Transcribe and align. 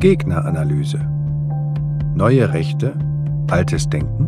Gegneranalyse. 0.00 0.98
Neue 2.14 2.54
Rechte, 2.54 2.98
altes 3.50 3.86
Denken? 3.90 4.26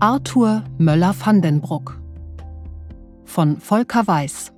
Arthur 0.00 0.64
Möller-Vandenbruck 0.78 2.00
von 3.24 3.58
Volker 3.58 4.08
Weiß 4.08 4.52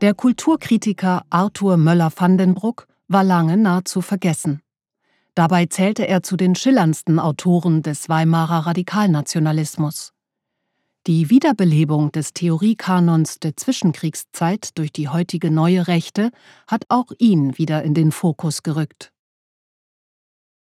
Der 0.00 0.14
Kulturkritiker 0.14 1.26
Arthur 1.28 1.76
Möller-Vandenbruck 1.76 2.86
war 3.06 3.24
lange 3.24 3.58
nahezu 3.58 4.00
vergessen. 4.00 4.62
Dabei 5.34 5.66
zählte 5.66 6.08
er 6.08 6.22
zu 6.22 6.38
den 6.38 6.54
schillerndsten 6.54 7.18
Autoren 7.18 7.82
des 7.82 8.08
Weimarer 8.08 8.66
Radikalnationalismus. 8.66 10.14
Die 11.08 11.30
Wiederbelebung 11.30 12.12
des 12.12 12.34
Theoriekanons 12.34 13.38
der 13.38 13.56
Zwischenkriegszeit 13.56 14.76
durch 14.76 14.92
die 14.92 15.08
heutige 15.08 15.50
neue 15.50 15.88
Rechte 15.88 16.30
hat 16.66 16.84
auch 16.90 17.12
ihn 17.16 17.56
wieder 17.56 17.82
in 17.82 17.94
den 17.94 18.12
Fokus 18.12 18.62
gerückt. 18.62 19.10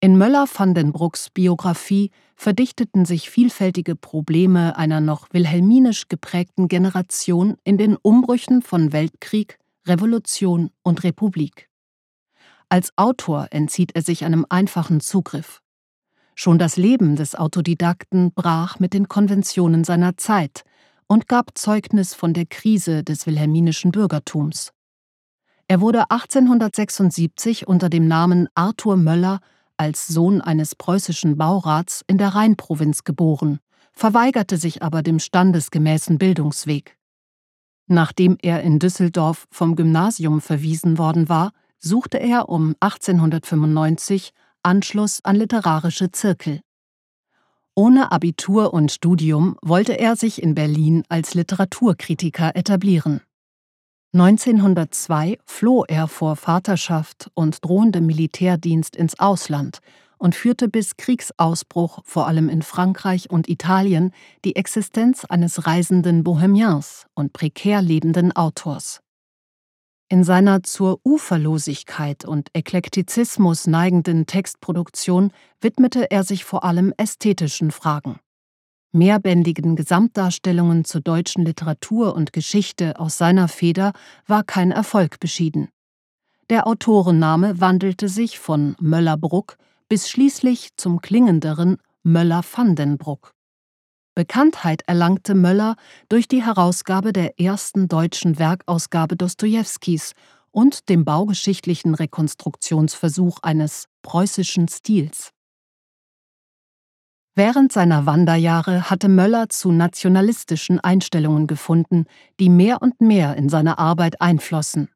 In 0.00 0.18
Möller-Vandenbrucks 0.18 1.30
Biografie 1.30 2.10
verdichteten 2.36 3.06
sich 3.06 3.30
vielfältige 3.30 3.96
Probleme 3.96 4.76
einer 4.76 5.00
noch 5.00 5.28
wilhelminisch 5.32 6.08
geprägten 6.08 6.68
Generation 6.68 7.56
in 7.64 7.78
den 7.78 7.96
Umbrüchen 7.96 8.60
von 8.60 8.92
Weltkrieg, 8.92 9.58
Revolution 9.86 10.68
und 10.82 11.04
Republik. 11.04 11.70
Als 12.68 12.92
Autor 12.98 13.48
entzieht 13.50 13.92
er 13.94 14.02
sich 14.02 14.26
einem 14.26 14.44
einfachen 14.50 15.00
Zugriff. 15.00 15.62
Schon 16.40 16.60
das 16.60 16.76
Leben 16.76 17.16
des 17.16 17.34
Autodidakten 17.34 18.30
brach 18.32 18.78
mit 18.78 18.92
den 18.94 19.08
Konventionen 19.08 19.82
seiner 19.82 20.16
Zeit 20.18 20.62
und 21.08 21.26
gab 21.26 21.58
Zeugnis 21.58 22.14
von 22.14 22.32
der 22.32 22.46
Krise 22.46 23.02
des 23.02 23.26
wilhelminischen 23.26 23.90
Bürgertums. 23.90 24.70
Er 25.66 25.80
wurde 25.80 26.12
1876 26.12 27.66
unter 27.66 27.88
dem 27.88 28.06
Namen 28.06 28.46
Arthur 28.54 28.96
Möller 28.96 29.40
als 29.76 30.06
Sohn 30.06 30.40
eines 30.40 30.76
preußischen 30.76 31.36
Baurats 31.36 32.04
in 32.06 32.18
der 32.18 32.36
Rheinprovinz 32.36 33.02
geboren, 33.02 33.58
verweigerte 33.90 34.58
sich 34.58 34.80
aber 34.80 35.02
dem 35.02 35.18
standesgemäßen 35.18 36.18
Bildungsweg. 36.18 36.96
Nachdem 37.88 38.38
er 38.40 38.62
in 38.62 38.78
Düsseldorf 38.78 39.48
vom 39.50 39.74
Gymnasium 39.74 40.40
verwiesen 40.40 40.98
worden 40.98 41.28
war, 41.28 41.50
suchte 41.80 42.20
er 42.20 42.48
um 42.48 42.76
1895 42.78 44.32
Anschluss 44.68 45.24
an 45.24 45.36
literarische 45.36 46.12
Zirkel. 46.12 46.60
Ohne 47.74 48.12
Abitur 48.12 48.74
und 48.74 48.92
Studium 48.92 49.56
wollte 49.62 49.98
er 49.98 50.14
sich 50.14 50.42
in 50.42 50.54
Berlin 50.54 51.04
als 51.08 51.32
Literaturkritiker 51.32 52.54
etablieren. 52.54 53.22
1902 54.12 55.38
floh 55.46 55.84
er 55.88 56.06
vor 56.06 56.36
Vaterschaft 56.36 57.30
und 57.32 57.64
drohendem 57.64 58.04
Militärdienst 58.04 58.94
ins 58.94 59.18
Ausland 59.18 59.78
und 60.18 60.34
führte 60.34 60.68
bis 60.68 60.98
Kriegsausbruch 60.98 62.00
vor 62.04 62.26
allem 62.26 62.50
in 62.50 62.60
Frankreich 62.60 63.30
und 63.30 63.48
Italien 63.48 64.12
die 64.44 64.54
Existenz 64.54 65.24
eines 65.24 65.66
reisenden 65.66 66.24
Bohemians 66.24 67.06
und 67.14 67.32
prekär 67.32 67.80
lebenden 67.80 68.36
Autors. 68.36 69.00
In 70.10 70.24
seiner 70.24 70.62
zur 70.62 71.00
Uferlosigkeit 71.04 72.24
und 72.24 72.48
Eklektizismus 72.54 73.66
neigenden 73.66 74.24
Textproduktion 74.24 75.32
widmete 75.60 76.10
er 76.10 76.24
sich 76.24 76.46
vor 76.46 76.64
allem 76.64 76.94
ästhetischen 76.96 77.70
Fragen. 77.70 78.18
Mehrbändigen 78.90 79.76
Gesamtdarstellungen 79.76 80.86
zur 80.86 81.02
deutschen 81.02 81.44
Literatur 81.44 82.14
und 82.14 82.32
Geschichte 82.32 82.98
aus 82.98 83.18
seiner 83.18 83.48
Feder 83.48 83.92
war 84.26 84.44
kein 84.44 84.70
Erfolg 84.70 85.20
beschieden. 85.20 85.68
Der 86.48 86.66
Autorenname 86.66 87.60
wandelte 87.60 88.08
sich 88.08 88.38
von 88.38 88.76
Möller-Bruck 88.80 89.58
bis 89.90 90.08
schließlich 90.08 90.70
zum 90.76 91.02
klingenderen 91.02 91.76
Möller-Vandenbruck. 92.02 93.34
Bekanntheit 94.18 94.82
erlangte 94.88 95.36
Möller 95.36 95.76
durch 96.08 96.26
die 96.26 96.44
Herausgabe 96.44 97.12
der 97.12 97.38
ersten 97.38 97.86
deutschen 97.86 98.40
Werkausgabe 98.40 99.14
Dostojewskis 99.14 100.14
und 100.50 100.88
dem 100.88 101.04
baugeschichtlichen 101.04 101.94
Rekonstruktionsversuch 101.94 103.38
eines 103.44 103.84
preußischen 104.02 104.66
Stils. 104.66 105.30
Während 107.36 107.70
seiner 107.70 108.06
Wanderjahre 108.06 108.90
hatte 108.90 109.08
Möller 109.08 109.50
zu 109.50 109.70
nationalistischen 109.70 110.80
Einstellungen 110.80 111.46
gefunden, 111.46 112.06
die 112.40 112.48
mehr 112.48 112.82
und 112.82 113.00
mehr 113.00 113.36
in 113.36 113.48
seine 113.48 113.78
Arbeit 113.78 114.20
einflossen. 114.20 114.88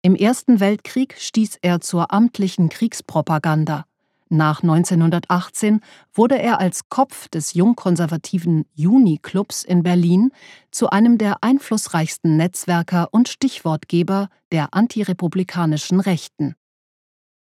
Im 0.00 0.14
Ersten 0.14 0.60
Weltkrieg 0.60 1.16
stieß 1.18 1.58
er 1.60 1.82
zur 1.82 2.10
amtlichen 2.10 2.70
Kriegspropaganda, 2.70 3.84
nach 4.30 4.62
1918 4.62 5.80
wurde 6.14 6.38
er 6.38 6.60
als 6.60 6.88
Kopf 6.88 7.28
des 7.28 7.54
jungkonservativen 7.54 8.64
Juni-Clubs 8.74 9.64
in 9.64 9.82
Berlin 9.82 10.30
zu 10.70 10.88
einem 10.88 11.18
der 11.18 11.42
einflussreichsten 11.42 12.36
Netzwerker 12.36 13.08
und 13.10 13.28
Stichwortgeber 13.28 14.28
der 14.52 14.72
antirepublikanischen 14.72 15.98
Rechten. 15.98 16.54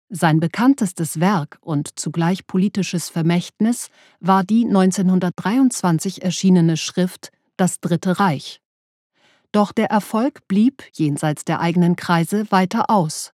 Sein 0.08 0.40
bekanntestes 0.40 1.20
Werk 1.20 1.58
und 1.60 1.98
zugleich 1.98 2.46
politisches 2.46 3.08
Vermächtnis 3.08 3.88
war 4.18 4.42
die 4.42 4.64
1923 4.64 6.22
erschienene 6.22 6.76
Schrift 6.76 7.30
Das 7.56 7.80
Dritte 7.80 8.18
Reich. 8.18 8.60
Doch 9.52 9.70
der 9.70 9.90
Erfolg 9.90 10.48
blieb 10.48 10.82
jenseits 10.92 11.44
der 11.44 11.60
eigenen 11.60 11.94
Kreise 11.94 12.50
weiter 12.50 12.90
aus 12.90 13.33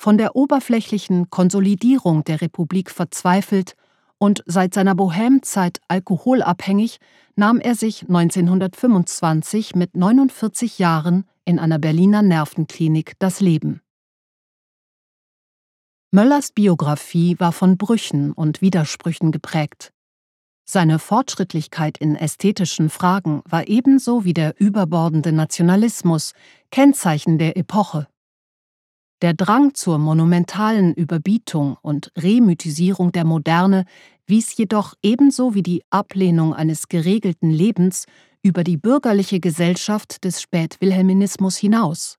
von 0.00 0.16
der 0.16 0.34
oberflächlichen 0.34 1.28
Konsolidierung 1.28 2.24
der 2.24 2.40
Republik 2.40 2.90
verzweifelt 2.90 3.76
und 4.16 4.42
seit 4.46 4.72
seiner 4.72 4.94
Bohemzeit 4.94 5.78
alkoholabhängig, 5.88 7.00
nahm 7.36 7.60
er 7.60 7.74
sich 7.74 8.04
1925 8.08 9.74
mit 9.74 9.94
49 9.94 10.78
Jahren 10.78 11.28
in 11.44 11.58
einer 11.58 11.78
Berliner 11.78 12.22
Nervenklinik 12.22 13.12
das 13.18 13.40
Leben. 13.40 13.82
Möllers 16.12 16.52
Biografie 16.52 17.38
war 17.38 17.52
von 17.52 17.76
Brüchen 17.76 18.32
und 18.32 18.62
Widersprüchen 18.62 19.32
geprägt. 19.32 19.92
Seine 20.64 20.98
Fortschrittlichkeit 20.98 21.98
in 21.98 22.16
ästhetischen 22.16 22.88
Fragen 22.88 23.42
war 23.44 23.68
ebenso 23.68 24.24
wie 24.24 24.32
der 24.32 24.58
überbordende 24.58 25.32
Nationalismus 25.32 26.32
Kennzeichen 26.70 27.36
der 27.36 27.58
Epoche. 27.58 28.06
Der 29.22 29.34
Drang 29.34 29.74
zur 29.74 29.98
monumentalen 29.98 30.94
Überbietung 30.94 31.76
und 31.82 32.10
Remythisierung 32.16 33.12
der 33.12 33.26
Moderne 33.26 33.84
wies 34.26 34.56
jedoch 34.56 34.94
ebenso 35.02 35.54
wie 35.54 35.62
die 35.62 35.82
Ablehnung 35.90 36.54
eines 36.54 36.88
geregelten 36.88 37.50
Lebens 37.50 38.06
über 38.42 38.64
die 38.64 38.78
bürgerliche 38.78 39.38
Gesellschaft 39.38 40.24
des 40.24 40.40
Spätwilhelminismus 40.40 41.58
hinaus. 41.58 42.16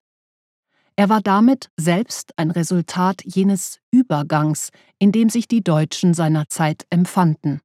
Er 0.96 1.10
war 1.10 1.22
damit 1.22 1.72
selbst 1.76 2.38
ein 2.38 2.52
Resultat 2.52 3.24
jenes 3.26 3.80
Übergangs, 3.90 4.70
in 5.00 5.12
dem 5.12 5.30
sich 5.30 5.48
die 5.48 5.64
Deutschen 5.64 6.14
seiner 6.14 6.50
Zeit 6.50 6.86
empfanden. 6.92 7.62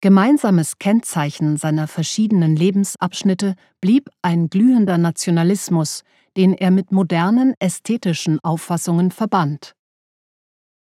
Gemeinsames 0.00 0.78
Kennzeichen 0.78 1.58
seiner 1.58 1.88
verschiedenen 1.88 2.56
Lebensabschnitte 2.56 3.54
blieb 3.82 4.08
ein 4.22 4.48
glühender 4.48 4.96
Nationalismus, 4.96 6.04
den 6.36 6.52
er 6.52 6.70
mit 6.70 6.92
modernen 6.92 7.54
ästhetischen 7.58 8.38
Auffassungen 8.40 9.10
verband. 9.10 9.74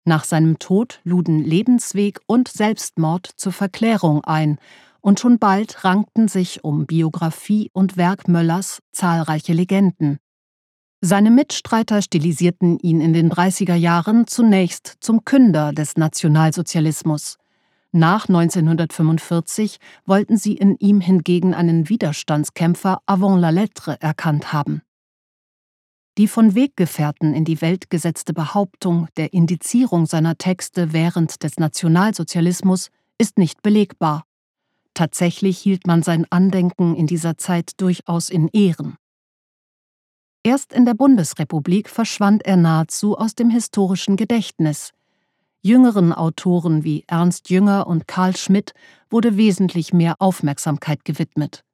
Nach 0.04 0.24
seinem 0.24 0.58
Tod 0.58 1.00
luden 1.04 1.42
Lebensweg 1.42 2.20
und 2.26 2.48
Selbstmord 2.48 3.28
zur 3.36 3.52
Verklärung 3.52 4.24
ein, 4.24 4.58
und 5.00 5.20
schon 5.20 5.38
bald 5.38 5.84
rankten 5.84 6.26
sich 6.26 6.64
um 6.64 6.86
Biografie 6.86 7.70
und 7.72 7.96
Werk 7.96 8.26
Möllers 8.26 8.80
zahlreiche 8.92 9.52
Legenden. 9.52 10.18
Seine 11.00 11.30
Mitstreiter 11.30 12.02
stilisierten 12.02 12.78
ihn 12.80 13.00
in 13.00 13.12
den 13.12 13.30
30er 13.30 13.76
Jahren 13.76 14.26
zunächst 14.26 14.96
zum 15.00 15.24
Künder 15.24 15.72
des 15.72 15.96
Nationalsozialismus. 15.96 17.36
Nach 17.92 18.28
1945 18.28 19.78
wollten 20.06 20.36
sie 20.36 20.54
in 20.56 20.76
ihm 20.78 21.00
hingegen 21.00 21.54
einen 21.54 21.88
Widerstandskämpfer 21.88 23.00
avant 23.06 23.40
la 23.40 23.50
lettre 23.50 24.00
erkannt 24.00 24.52
haben. 24.52 24.82
Die 26.18 26.28
von 26.28 26.54
Weggefährten 26.54 27.34
in 27.34 27.44
die 27.44 27.60
Welt 27.60 27.90
gesetzte 27.90 28.32
Behauptung 28.32 29.08
der 29.18 29.34
Indizierung 29.34 30.06
seiner 30.06 30.38
Texte 30.38 30.94
während 30.94 31.42
des 31.42 31.58
Nationalsozialismus 31.58 32.90
ist 33.18 33.36
nicht 33.36 33.62
belegbar. 33.62 34.24
Tatsächlich 34.94 35.58
hielt 35.58 35.86
man 35.86 36.02
sein 36.02 36.24
Andenken 36.30 36.96
in 36.96 37.06
dieser 37.06 37.36
Zeit 37.36 37.72
durchaus 37.76 38.30
in 38.30 38.48
Ehren. 38.48 38.96
Erst 40.42 40.72
in 40.72 40.86
der 40.86 40.94
Bundesrepublik 40.94 41.90
verschwand 41.90 42.46
er 42.46 42.56
nahezu 42.56 43.18
aus 43.18 43.34
dem 43.34 43.50
historischen 43.50 44.16
Gedächtnis. 44.16 44.92
Jüngeren 45.60 46.14
Autoren 46.14 46.82
wie 46.82 47.04
Ernst 47.08 47.50
Jünger 47.50 47.86
und 47.86 48.08
Karl 48.08 48.36
Schmidt 48.36 48.72
wurde 49.10 49.36
wesentlich 49.36 49.92
mehr 49.92 50.14
Aufmerksamkeit 50.18 51.04
gewidmet. 51.04 51.65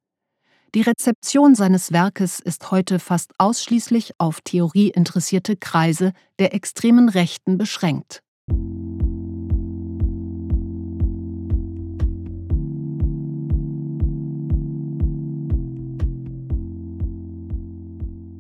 Die 0.75 0.81
Rezeption 0.81 1.55
seines 1.55 1.93
Werkes 1.93 2.41
ist 2.41 2.71
heute 2.71 2.99
fast 2.99 3.35
ausschließlich 3.37 4.15
auf 4.17 4.41
theorieinteressierte 4.41 5.55
Kreise 5.55 6.15
der 6.39 6.55
extremen 6.55 7.11
Rechten 7.11 7.59
beschränkt. 7.59 8.23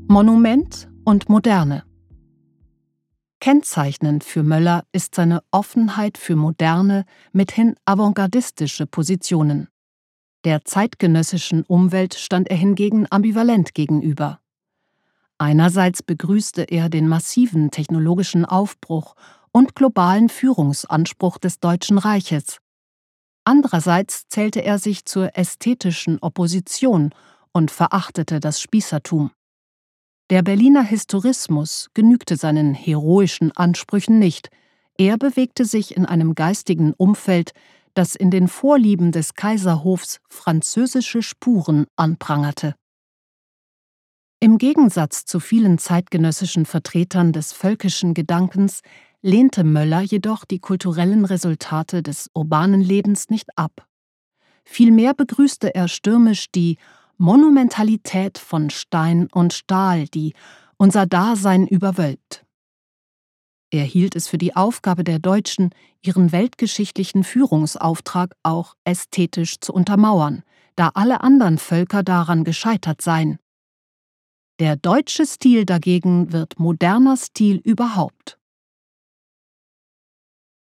Monument 0.08 0.88
und 1.04 1.28
Moderne 1.28 1.84
Kennzeichnend 3.40 4.24
für 4.24 4.42
Möller 4.42 4.84
ist 4.92 5.16
seine 5.16 5.42
Offenheit 5.50 6.16
für 6.16 6.36
moderne, 6.36 7.04
mithin 7.32 7.74
avantgardistische 7.84 8.86
Positionen. 8.86 9.68
Der 10.44 10.64
zeitgenössischen 10.64 11.62
Umwelt 11.62 12.14
stand 12.14 12.48
er 12.48 12.56
hingegen 12.56 13.06
ambivalent 13.10 13.74
gegenüber. 13.74 14.40
Einerseits 15.38 16.02
begrüßte 16.02 16.62
er 16.62 16.88
den 16.88 17.08
massiven 17.08 17.70
technologischen 17.70 18.44
Aufbruch 18.44 19.14
und 19.52 19.74
globalen 19.74 20.28
Führungsanspruch 20.28 21.38
des 21.38 21.60
Deutschen 21.60 21.98
Reiches. 21.98 22.58
Andererseits 23.44 24.28
zählte 24.28 24.64
er 24.64 24.78
sich 24.78 25.04
zur 25.04 25.36
ästhetischen 25.36 26.18
Opposition 26.20 27.10
und 27.52 27.70
verachtete 27.70 28.40
das 28.40 28.60
Spießertum. 28.60 29.30
Der 30.30 30.42
Berliner 30.42 30.82
Historismus 30.82 31.90
genügte 31.94 32.36
seinen 32.36 32.74
heroischen 32.74 33.52
Ansprüchen 33.52 34.18
nicht, 34.18 34.48
er 34.96 35.18
bewegte 35.18 35.64
sich 35.64 35.96
in 35.96 36.06
einem 36.06 36.34
geistigen 36.34 36.92
Umfeld, 36.92 37.52
das 37.94 38.14
in 38.14 38.30
den 38.30 38.48
Vorlieben 38.48 39.12
des 39.12 39.34
Kaiserhofs 39.34 40.18
französische 40.28 41.22
Spuren 41.22 41.86
anprangerte. 41.96 42.74
Im 44.40 44.58
Gegensatz 44.58 45.24
zu 45.24 45.38
vielen 45.38 45.78
zeitgenössischen 45.78 46.66
Vertretern 46.66 47.32
des 47.32 47.52
völkischen 47.52 48.12
Gedankens 48.12 48.80
lehnte 49.20 49.62
Möller 49.62 50.00
jedoch 50.00 50.44
die 50.44 50.58
kulturellen 50.58 51.24
Resultate 51.24 52.02
des 52.02 52.28
urbanen 52.34 52.80
Lebens 52.80 53.30
nicht 53.30 53.56
ab. 53.56 53.86
Vielmehr 54.64 55.14
begrüßte 55.14 55.74
er 55.74 55.86
stürmisch 55.88 56.50
die 56.50 56.78
Monumentalität 57.18 58.38
von 58.38 58.70
Stein 58.70 59.28
und 59.32 59.52
Stahl, 59.52 60.06
die 60.08 60.34
unser 60.76 61.06
Dasein 61.06 61.68
überwölbt. 61.68 62.44
Er 63.74 63.84
hielt 63.84 64.16
es 64.16 64.28
für 64.28 64.36
die 64.36 64.54
Aufgabe 64.54 65.02
der 65.02 65.18
Deutschen, 65.18 65.70
ihren 66.02 66.30
weltgeschichtlichen 66.30 67.24
Führungsauftrag 67.24 68.36
auch 68.42 68.74
ästhetisch 68.84 69.60
zu 69.60 69.72
untermauern, 69.72 70.42
da 70.76 70.90
alle 70.92 71.22
anderen 71.22 71.56
Völker 71.56 72.02
daran 72.02 72.44
gescheitert 72.44 73.00
seien. 73.00 73.38
Der 74.58 74.76
deutsche 74.76 75.24
Stil 75.24 75.64
dagegen 75.64 76.32
wird 76.32 76.58
moderner 76.58 77.16
Stil 77.16 77.56
überhaupt. 77.64 78.38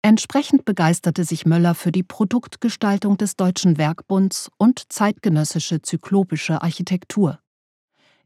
Entsprechend 0.03 0.67
begeisterte 0.67 1.25
sich 1.25 1.47
Möller 1.47 1.75
für 1.75 1.93
die 1.93 2.03
Produktgestaltung 2.03 3.17
des 3.17 3.37
Deutschen 3.37 3.79
Werkbunds 3.79 4.51
und 4.59 4.93
zeitgenössische 4.93 5.81
zyklopische 5.81 6.61
Architektur. 6.61 7.42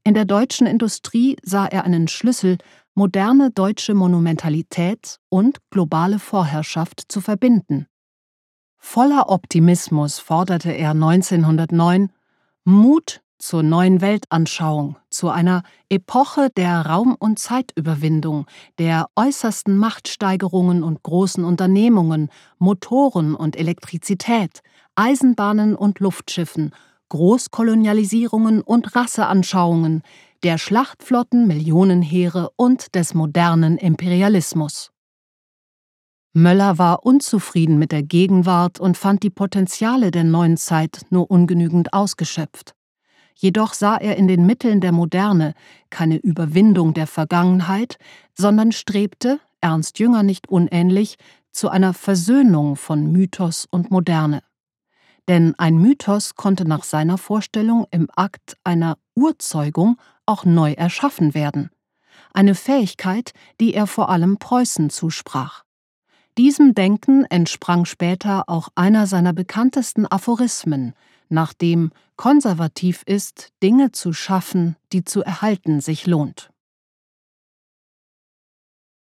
In 0.07 0.15
der 0.15 0.25
deutschen 0.25 0.69
Industrie 0.69 1.37
sah 1.43 1.67
er 1.67 1.83
einen 1.83 2.07
Schlüssel, 2.07 2.59
moderne 2.95 3.51
deutsche 3.51 3.93
Monumentalität 3.93 5.19
und 5.31 5.59
globale 5.71 6.21
Vorherrschaft 6.21 7.03
zu 7.09 7.21
verbinden. 7.21 7.89
Voller 8.79 9.31
Optimismus 9.31 10.21
forderte 10.21 10.71
er 10.71 10.93
1909 10.93 12.13
Mut 12.63 13.21
zur 13.39 13.65
neuen 13.65 14.01
Weltanschauung, 14.01 14.97
zu 15.11 15.29
einer 15.29 15.65
Epoche 15.89 16.51
der 16.57 16.87
Raum- 16.87 17.17
und 17.19 17.41
Zeitüberwindung, 17.41 18.47
der 18.79 19.09
äußersten 19.17 19.77
Machtsteigerungen 19.77 20.85
und 20.85 21.03
großen 21.03 21.45
Unternehmungen, 21.45 22.31
Motoren 22.59 23.35
und 23.35 23.57
Elektrizität, 23.57 24.61
Eisenbahnen 24.95 25.75
und 25.75 25.99
Luftschiffen 25.99 26.73
Großkolonialisierungen 27.09 28.61
und 28.61 28.97
Rasseanschauungen, 28.97 30.03
der 30.43 30.59
Schlachtflotten, 30.59 31.47
Millionenheere 31.47 32.51
und 32.57 32.95
des 32.95 33.15
modernen 33.15 33.79
Imperialismus. 33.79 34.91
Möller 36.33 36.79
war 36.79 37.07
unzufrieden 37.07 37.79
mit 37.79 37.93
der 37.93 38.03
Gegenwart 38.03 38.79
und 38.79 38.97
fand 38.97 39.23
die 39.23 39.31
Potenziale 39.31 40.11
der 40.11 40.25
neuen 40.25 40.57
Zeit 40.57 41.07
nur 41.11 41.31
ungenügend 41.31 41.95
ausgeschöpft. 41.95 42.75
Jedoch 43.35 43.73
sah 43.73 43.97
er 43.97 44.17
in 44.17 44.29
den 44.29 44.45
Mitteln 44.45 44.81
der 44.81 44.93
Moderne 44.93 45.55
keine 45.91 46.17
Überwindung 46.17 46.93
der 46.93 47.07
Vergangenheit, 47.07 47.97
sondern 48.35 48.73
strebte, 48.73 49.41
Ernst 49.61 49.99
Jünger 49.99 50.23
nicht 50.23 50.49
unähnlich, 50.49 51.17
zu 51.53 51.71
einer 51.71 51.95
Versöhnung 51.95 52.77
von 52.77 53.11
Mythos 53.13 53.67
und 53.71 53.91
Moderne 53.91 54.43
denn 55.29 55.55
ein 55.59 55.77
Mythos 55.77 56.35
konnte 56.35 56.65
nach 56.65 56.85
seiner 56.85 57.19
Vorstellung 57.19 57.87
im 57.91 58.09
Akt 58.15 58.57
einer 58.65 58.99
Urzeugung 59.15 59.99
auch 60.25 60.45
neu 60.45 60.73
erschaffen 60.73 61.35
werden, 61.35 61.71
eine 62.33 62.55
Fähigkeit, 62.55 63.33
die 63.61 63.75
er 63.75 63.87
vor 63.87 64.09
allem 64.09 64.39
Preußen 64.39 64.91
zusprach. 64.91 65.65
Diesem 66.39 66.75
Denken 66.75 67.25
entsprang 67.25 67.87
später 67.87 68.49
auch 68.49 68.69
einer 68.75 69.07
seiner 69.07 69.33
bekanntesten 69.33 70.07
Aphorismen, 70.07 70.95
nach 71.29 71.55
dem 71.55 71.91
konservativ 72.17 73.03
ist, 73.07 73.53
Dinge 73.63 73.93
zu 73.93 74.13
schaffen, 74.13 74.77
die 74.93 75.05
zu 75.05 75.23
erhalten 75.23 75.81
sich 75.81 76.07
lohnt. 76.07 76.51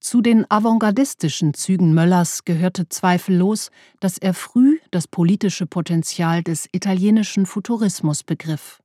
Zu 0.00 0.20
den 0.20 0.48
avantgardistischen 0.50 1.54
Zügen 1.54 1.94
Möllers 1.94 2.44
gehörte 2.44 2.88
zweifellos, 2.88 3.70
dass 4.00 4.18
er 4.18 4.34
früh 4.34 4.73
das 4.94 5.08
politische 5.08 5.66
Potenzial 5.66 6.42
des 6.42 6.68
italienischen 6.72 7.46
Futurismus 7.46 8.22
begriff. 8.22 8.80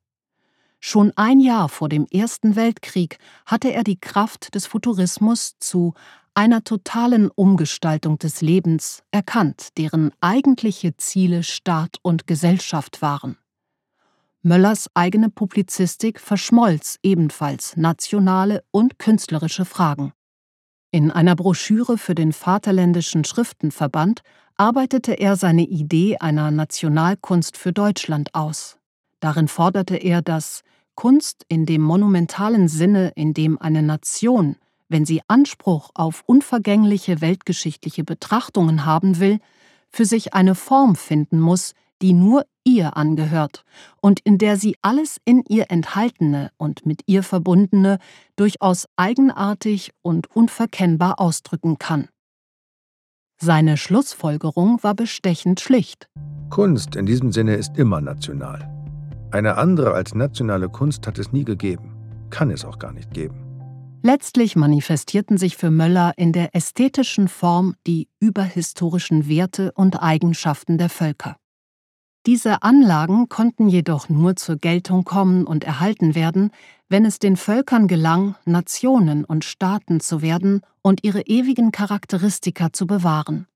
Schon 0.80 1.12
ein 1.16 1.40
Jahr 1.40 1.70
vor 1.70 1.90
dem 1.90 2.08
Ersten 2.12 2.56
Weltkrieg 2.56 3.18
hatte 3.46 3.72
er 3.72 3.84
die 3.84 4.00
Kraft 4.00 4.56
des 4.56 4.66
Futurismus 4.66 5.56
zu 5.60 5.94
einer 6.34 6.64
totalen 6.64 7.30
Umgestaltung 7.30 8.18
des 8.18 8.42
Lebens 8.42 9.04
erkannt, 9.12 9.78
deren 9.78 10.12
eigentliche 10.22 10.96
Ziele 10.96 11.44
Staat 11.44 11.98
und 12.02 12.28
Gesellschaft 12.28 13.02
waren. 13.02 13.38
Möllers 14.42 14.90
eigene 14.94 15.30
Publizistik 15.30 16.20
verschmolz 16.20 16.98
ebenfalls 17.04 17.76
nationale 17.76 18.64
und 18.72 18.98
künstlerische 18.98 19.66
Fragen. 19.66 20.14
In 20.92 21.12
einer 21.12 21.36
Broschüre 21.36 21.98
für 21.98 22.16
den 22.16 22.32
Vaterländischen 22.32 23.26
Schriftenverband 23.26 24.22
arbeitete 24.60 25.14
er 25.14 25.38
seine 25.38 25.64
Idee 25.64 26.18
einer 26.18 26.52
Nationalkunst 26.52 27.56
für 27.56 27.72
Deutschland 27.72 28.36
aus. 28.36 28.78
Darin 29.22 29.48
forderte 29.48 29.96
er, 29.96 30.22
dass 30.22 30.64
Kunst 30.96 31.46
in 31.48 31.66
dem 31.66 31.82
monumentalen 31.82 32.68
Sinne, 32.68 33.14
in 33.16 33.34
dem 33.34 33.58
eine 33.58 33.82
Nation, 33.82 34.58
wenn 34.90 35.06
sie 35.06 35.22
Anspruch 35.30 35.92
auf 35.94 36.24
unvergängliche 36.26 37.22
weltgeschichtliche 37.22 38.04
Betrachtungen 38.04 38.86
haben 38.86 39.20
will, 39.20 39.40
für 39.90 40.04
sich 40.04 40.34
eine 40.34 40.56
Form 40.56 40.98
finden 40.98 41.40
muss, 41.40 41.74
die 42.02 42.12
nur 42.12 42.46
ihr 42.66 42.98
angehört 42.98 43.64
und 44.02 44.20
in 44.20 44.38
der 44.38 44.58
sie 44.58 44.76
alles 44.82 45.18
in 45.24 45.42
ihr 45.48 45.72
enthaltene 45.72 46.52
und 46.58 46.86
mit 46.86 47.04
ihr 47.06 47.24
verbundene 47.24 47.98
durchaus 48.36 48.88
eigenartig 48.98 49.92
und 50.02 50.30
unverkennbar 50.36 51.20
ausdrücken 51.20 51.78
kann. 51.78 52.10
Seine 53.42 53.78
Schlussfolgerung 53.78 54.84
war 54.84 54.94
bestechend 54.94 55.62
schlicht. 55.62 56.10
Kunst 56.50 56.98
in 56.98 57.06
diesem 57.06 57.32
Sinne 57.32 57.56
ist 57.56 57.78
immer 57.78 58.02
national. 58.02 58.70
Eine 59.32 59.56
andere 59.58 59.94
als 59.94 60.14
nationale 60.14 60.68
Kunst 60.68 61.08
hat 61.08 61.18
es 61.18 61.32
nie 61.32 61.46
gegeben, 61.46 61.96
kann 62.32 62.52
es 62.52 62.66
auch 62.66 62.80
gar 62.80 62.92
nicht 62.92 63.14
geben. 63.14 63.46
Letztlich 64.02 64.58
manifestierten 64.58 65.38
sich 65.38 65.56
für 65.56 65.72
Möller 65.72 66.14
in 66.18 66.34
der 66.34 66.54
ästhetischen 66.54 67.30
Form 67.30 67.76
die 67.88 68.10
überhistorischen 68.20 69.30
Werte 69.30 69.72
und 69.74 70.02
Eigenschaften 70.02 70.78
der 70.78 70.90
Völker. 70.90 71.38
Diese 72.26 72.64
Anlagen 72.64 73.30
konnten 73.30 73.70
jedoch 73.70 74.10
nur 74.10 74.36
zur 74.36 74.58
Geltung 74.58 75.06
kommen 75.06 75.46
und 75.46 75.64
erhalten 75.64 76.14
werden, 76.14 76.52
wenn 76.90 77.06
es 77.06 77.20
den 77.20 77.38
Völkern 77.38 77.88
gelang, 77.88 78.36
Nationen 78.46 79.24
und 79.24 79.46
Staaten 79.46 80.00
zu 80.00 80.22
werden 80.22 80.62
und 80.82 81.04
ihre 81.04 81.22
ewigen 81.22 81.72
Charakteristika 81.72 82.74
zu 82.74 82.88
bewahren. 82.88 83.48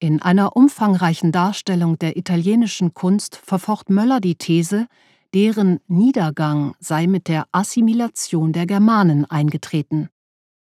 In 0.00 0.22
einer 0.22 0.54
umfangreichen 0.56 1.32
Darstellung 1.32 1.98
der 1.98 2.16
italienischen 2.16 2.94
Kunst 2.94 3.34
verfocht 3.36 3.90
Möller 3.90 4.20
die 4.20 4.36
These, 4.36 4.86
deren 5.34 5.80
Niedergang 5.88 6.76
sei 6.78 7.08
mit 7.08 7.26
der 7.26 7.46
Assimilation 7.50 8.52
der 8.52 8.66
Germanen 8.66 9.24
eingetreten. 9.24 10.08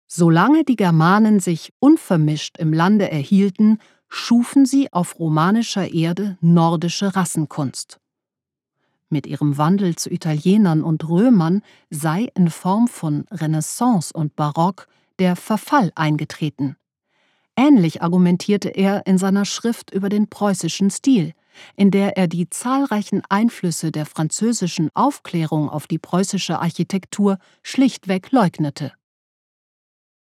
Solange 0.06 0.64
die 0.64 0.76
Germanen 0.76 1.38
sich 1.38 1.72
unvermischt 1.78 2.56
im 2.58 2.72
Lande 2.72 3.10
erhielten, 3.10 3.78
schufen 4.08 4.64
sie 4.64 4.92
auf 4.92 5.18
romanischer 5.20 5.92
Erde 5.92 6.36
nordische 6.40 7.14
Rassenkunst. 7.14 7.99
Mit 9.10 9.26
ihrem 9.26 9.58
Wandel 9.58 9.96
zu 9.96 10.10
Italienern 10.10 10.82
und 10.82 11.08
Römern 11.08 11.62
sei 11.90 12.28
in 12.34 12.50
Form 12.50 12.88
von 12.88 13.26
Renaissance 13.30 14.12
und 14.12 14.36
Barock 14.36 14.86
der 15.18 15.36
Verfall 15.36 15.92
eingetreten. 15.94 16.76
Ähnlich 17.56 18.02
argumentierte 18.02 18.70
er 18.70 19.06
in 19.06 19.18
seiner 19.18 19.44
Schrift 19.44 19.90
über 19.90 20.08
den 20.08 20.28
preußischen 20.28 20.90
Stil, 20.90 21.34
in 21.76 21.90
der 21.90 22.16
er 22.16 22.26
die 22.26 22.48
zahlreichen 22.48 23.22
Einflüsse 23.28 23.92
der 23.92 24.06
französischen 24.06 24.88
Aufklärung 24.94 25.68
auf 25.68 25.86
die 25.86 25.98
preußische 25.98 26.58
Architektur 26.58 27.38
schlichtweg 27.62 28.30
leugnete. 28.32 28.92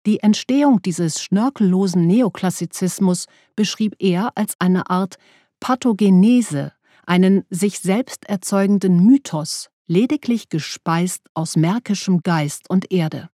Die 0.07 0.21
Entstehung 0.21 0.81
dieses 0.83 1.21
schnörkellosen 1.21 2.07
Neoklassizismus 2.07 3.27
beschrieb 3.57 3.97
er 3.99 4.31
als 4.37 4.55
eine 4.61 4.89
Art 4.89 5.17
Pathogenese, 5.59 6.73
einen 7.07 7.45
sich 7.51 7.79
selbst 7.79 8.29
erzeugenden 8.29 9.05
Mythos, 9.05 9.71
lediglich 9.87 10.49
gespeist 10.49 11.23
aus 11.35 11.57
märkischem 11.57 12.23
Geist 12.23 12.69
und 12.69 12.93
Erde. 12.93 13.31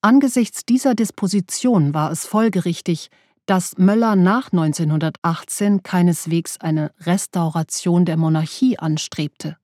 Angesichts 0.00 0.64
dieser 0.64 0.94
Disposition 0.94 1.94
war 1.94 2.10
es 2.10 2.26
folgerichtig, 2.26 3.08
dass 3.46 3.76
Möller 3.78 4.16
nach 4.16 4.52
1918 4.52 5.82
keineswegs 5.82 6.60
eine 6.60 6.92
Restauration 7.00 8.04
der 8.04 8.16
Monarchie 8.16 8.78
anstrebte. 8.78 9.56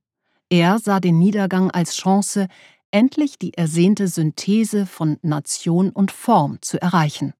Er 0.48 0.78
sah 0.78 1.00
den 1.00 1.18
Niedergang 1.18 1.70
als 1.70 1.94
Chance, 1.96 2.48
endlich 2.90 3.38
die 3.38 3.54
ersehnte 3.54 4.08
Synthese 4.08 4.86
von 4.86 5.18
Nation 5.22 5.90
und 5.90 6.10
Form 6.10 6.58
zu 6.60 6.80
erreichen. 6.80 7.34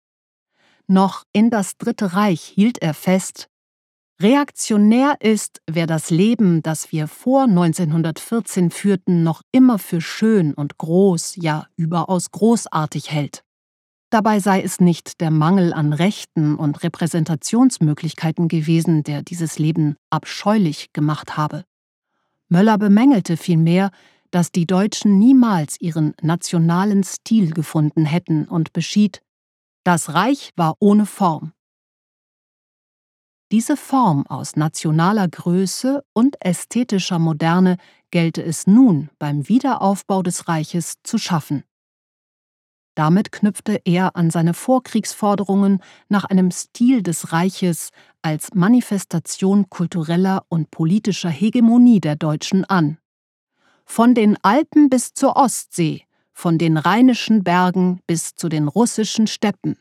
Noch 0.87 1.25
in 1.33 1.51
das 1.51 1.77
Dritte 1.77 2.15
Reich 2.15 2.43
hielt 2.43 2.79
er 2.79 2.95
fest, 2.95 3.49
Reaktionär 4.21 5.21
ist, 5.21 5.61
wer 5.69 5.87
das 5.87 6.11
Leben, 6.11 6.61
das 6.61 6.91
wir 6.91 7.07
vor 7.07 7.45
1914 7.45 8.73
führten, 8.73 9.23
noch 9.23 9.43
immer 9.53 9.79
für 9.79 10.01
schön 10.01 10.55
und 10.55 10.77
groß, 10.77 11.37
ja 11.37 11.67
überaus 11.77 12.33
großartig 12.33 13.13
hält. 13.13 13.45
Dabei 14.11 14.41
sei 14.41 14.61
es 14.61 14.81
nicht 14.81 15.21
der 15.21 15.31
Mangel 15.31 15.73
an 15.73 15.93
Rechten 15.93 16.57
und 16.57 16.83
Repräsentationsmöglichkeiten 16.83 18.49
gewesen, 18.49 19.05
der 19.05 19.23
dieses 19.23 19.61
Leben 19.61 19.95
abscheulich 20.11 20.93
gemacht 20.93 21.37
habe. 21.37 21.63
Möller 22.49 22.77
bemängelte 22.77 23.37
vielmehr, 23.37 23.91
dass 24.33 24.51
die 24.51 24.67
Deutschen 24.67 25.21
niemals 25.21 25.81
ihren 25.81 26.15
nationalen 26.23 27.05
Stil 27.05 27.53
gefunden 27.53 28.05
hätten 28.05 28.47
und 28.47 28.73
beschied, 28.73 29.21
das 29.85 30.13
Reich 30.13 30.51
war 30.57 30.75
ohne 30.81 31.07
Form. 31.07 31.53
Diese 33.51 33.79
Form 33.79 34.27
aus 34.27 34.57
nationaler 34.57 35.27
Größe 35.27 36.05
und 36.13 36.37
ästhetischer 36.45 37.19
Moderne 37.19 37.79
gelte 38.11 38.43
es 38.43 38.67
nun 38.67 39.09
beim 39.19 39.49
Wiederaufbau 39.49 40.23
des 40.23 40.49
Reiches 40.49 40.97
zu 41.03 41.17
schaffen. 41.17 41.65
Damit 42.95 43.33
knüpfte 43.33 43.81
er 43.87 44.17
an 44.17 44.31
seine 44.31 44.53
Vorkriegsforderungen 44.53 45.81
nach 46.11 46.25
einem 46.25 46.51
Stil 46.51 47.03
des 47.03 47.33
Reiches 47.33 47.91
als 48.21 48.53
Manifestation 48.53 49.71
kultureller 49.71 50.45
und 50.49 50.71
politischer 50.71 51.31
Hegemonie 51.31 52.01
der 52.01 52.17
Deutschen 52.17 52.67
an. 52.67 52.99
Von 53.87 54.15
den 54.15 54.37
Alpen 54.43 54.91
bis 54.91 55.15
zur 55.15 55.37
Ostsee, 55.37 56.03
von 56.35 56.59
den 56.59 56.77
rheinischen 56.77 57.45
Bergen 57.45 58.01
bis 58.07 58.35
zu 58.35 58.51
den 58.51 58.69
russischen 58.69 59.27
Steppen. 59.27 59.79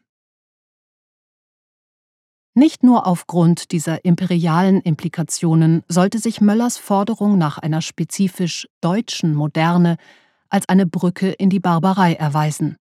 Nicht 2.58 2.82
nur 2.82 3.06
aufgrund 3.06 3.72
dieser 3.72 4.04
imperialen 4.04 4.82
Implikationen 4.82 5.84
sollte 5.88 6.18
sich 6.18 6.42
Möllers 6.42 6.80
Forderung 6.80 7.38
nach 7.38 7.60
einer 7.60 7.84
spezifisch 7.84 8.68
deutschen 8.82 9.36
Moderne 9.36 9.98
als 10.50 10.68
eine 10.68 10.88
Brücke 10.88 11.30
in 11.30 11.52
die 11.52 11.60
Barbarei 11.60 12.14
erweisen. 12.14 12.78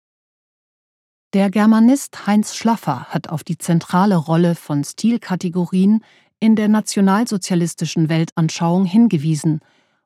Der 1.34 1.50
Germanist 1.50 2.26
Heinz 2.26 2.56
Schlaffer 2.56 3.04
hat 3.10 3.28
auf 3.28 3.44
die 3.44 3.58
zentrale 3.58 4.16
Rolle 4.16 4.56
von 4.56 4.82
Stilkategorien 4.82 6.02
in 6.40 6.56
der 6.56 6.66
nationalsozialistischen 6.66 8.08
Weltanschauung 8.08 8.84
hingewiesen 8.86 9.60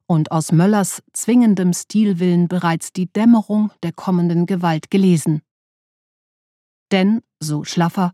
und 0.06 0.30
aus 0.30 0.52
Möllers 0.52 1.02
zwingendem 1.14 1.72
Stilwillen 1.72 2.48
bereits 2.48 2.92
die 2.92 3.10
Dämmerung 3.10 3.72
der 3.82 3.92
kommenden 3.92 4.44
Gewalt 4.44 4.90
gelesen. 4.90 5.40
Denn, 6.92 7.22
so 7.40 7.64
Schlaffer, 7.64 8.12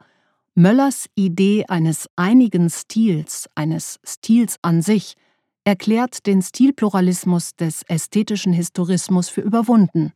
Möllers 0.60 1.06
Idee 1.14 1.64
eines 1.68 2.06
einigen 2.16 2.68
Stils, 2.68 3.48
eines 3.54 3.98
Stils 4.04 4.56
an 4.60 4.82
sich, 4.82 5.14
erklärt 5.64 6.26
den 6.26 6.42
Stilpluralismus 6.42 7.56
des 7.56 7.82
ästhetischen 7.88 8.52
Historismus 8.52 9.30
für 9.30 9.40
überwunden. 9.40 10.12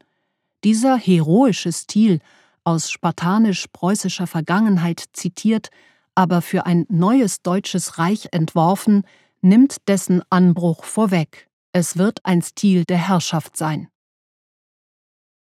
Dieser 0.63 0.99
heroische 0.99 1.73
Stil 1.73 2.19
aus 2.63 2.91
spartanisch-preußischer 2.91 4.27
Vergangenheit 4.27 5.03
zitiert, 5.15 5.71
aber 6.15 6.43
für 6.43 6.67
ein 6.67 6.85
neues 6.91 7.41
deutsches 7.41 7.97
Reich 7.97 8.29
entworfen, 8.33 9.05
nimmt 9.41 9.89
dessen 9.89 10.21
Anbruch 10.29 10.85
vorweg. 10.85 11.49
Es 11.73 11.97
wird 11.97 12.21
ein 12.23 12.43
Stil 12.43 12.85
der 12.85 12.99
Herrschaft 12.99 13.57
sein. 13.57 13.89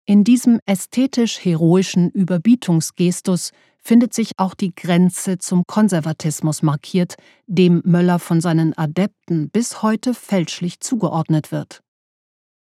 In 0.09 0.23
diesem 0.23 0.61
ästhetisch-heroischen 0.67 2.11
Überbietungsgestus 2.11 3.51
findet 3.83 4.15
sich 4.15 4.31
auch 4.37 4.55
die 4.55 4.73
Grenze 4.73 5.39
zum 5.39 5.65
Konservatismus 5.67 6.63
markiert, 6.63 7.17
dem 7.49 7.83
Möller 7.85 8.21
von 8.21 8.41
seinen 8.41 8.79
Adepten 8.79 9.51
bis 9.51 9.83
heute 9.83 10.15
fälschlich 10.15 10.79
zugeordnet 10.79 11.51
wird. 11.51 11.81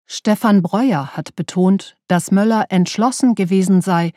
Stefan 0.06 0.62
Breuer 0.62 1.16
hat 1.16 1.34
betont, 1.34 1.96
dass 2.06 2.30
Möller 2.30 2.66
entschlossen 2.68 3.34
gewesen 3.34 3.80
sei, 3.80 4.12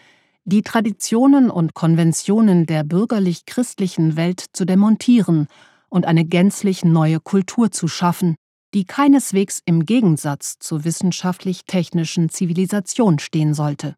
die 0.46 0.62
Traditionen 0.62 1.50
und 1.50 1.74
Konventionen 1.74 2.68
der 2.68 2.84
bürgerlich-christlichen 2.84 4.16
Welt 4.16 4.46
zu 4.54 4.66
demontieren 4.66 5.48
und 5.90 6.06
eine 6.06 6.24
gänzlich 6.24 6.86
neue 6.86 7.20
Kultur 7.20 7.72
zu 7.72 7.88
schaffen, 7.88 8.36
die 8.74 8.86
keineswegs 8.86 9.62
im 9.66 9.86
Gegensatz 9.86 10.58
zur 10.60 10.84
wissenschaftlich-technischen 10.84 12.30
Zivilisation 12.30 13.20
stehen 13.20 13.54
sollte. 13.54 13.96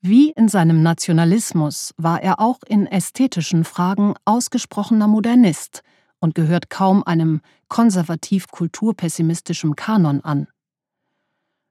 Wie 0.00 0.30
in 0.30 0.48
seinem 0.48 0.82
Nationalismus 0.82 1.92
war 1.96 2.22
er 2.22 2.40
auch 2.40 2.60
in 2.66 2.86
ästhetischen 2.86 3.64
Fragen 3.64 4.14
ausgesprochener 4.24 5.06
Modernist 5.06 5.82
und 6.18 6.34
gehört 6.34 6.70
kaum 6.70 7.04
einem 7.04 7.42
konservativ-kulturpessimistischem 7.68 9.76
Kanon 9.76 10.22
an. 10.22 10.48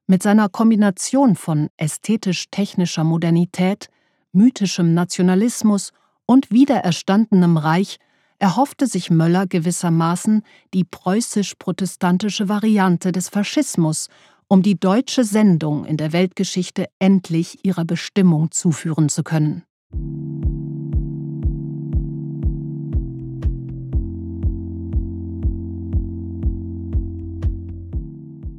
Mit 0.08 0.24
seiner 0.24 0.50
Kombination 0.50 1.36
von 1.36 1.70
ästhetisch-technischer 1.78 3.04
Modernität, 3.04 3.90
mythischem 4.32 4.94
Nationalismus 4.94 5.92
und 6.26 6.52
wiedererstandenem 6.52 7.58
Reich 7.58 7.98
erhoffte 8.42 8.88
sich 8.88 9.12
Möller 9.12 9.46
gewissermaßen 9.46 10.42
die 10.74 10.84
preußisch-protestantische 10.84 12.50
Variante 12.50 13.12
des 13.12 13.30
Faschismus, 13.30 14.08
um 14.48 14.64
die 14.64 14.80
deutsche 14.80 15.24
Sendung 15.24 15.86
in 15.86 15.96
der 15.96 16.12
Weltgeschichte 16.12 16.88
endlich 16.98 17.64
ihrer 17.64 17.86
Bestimmung 17.86 18.50
zuführen 18.50 19.10
zu 19.10 19.22
können. 19.22 19.64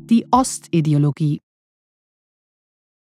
Die 0.08 0.26
Ostideologie 0.30 1.40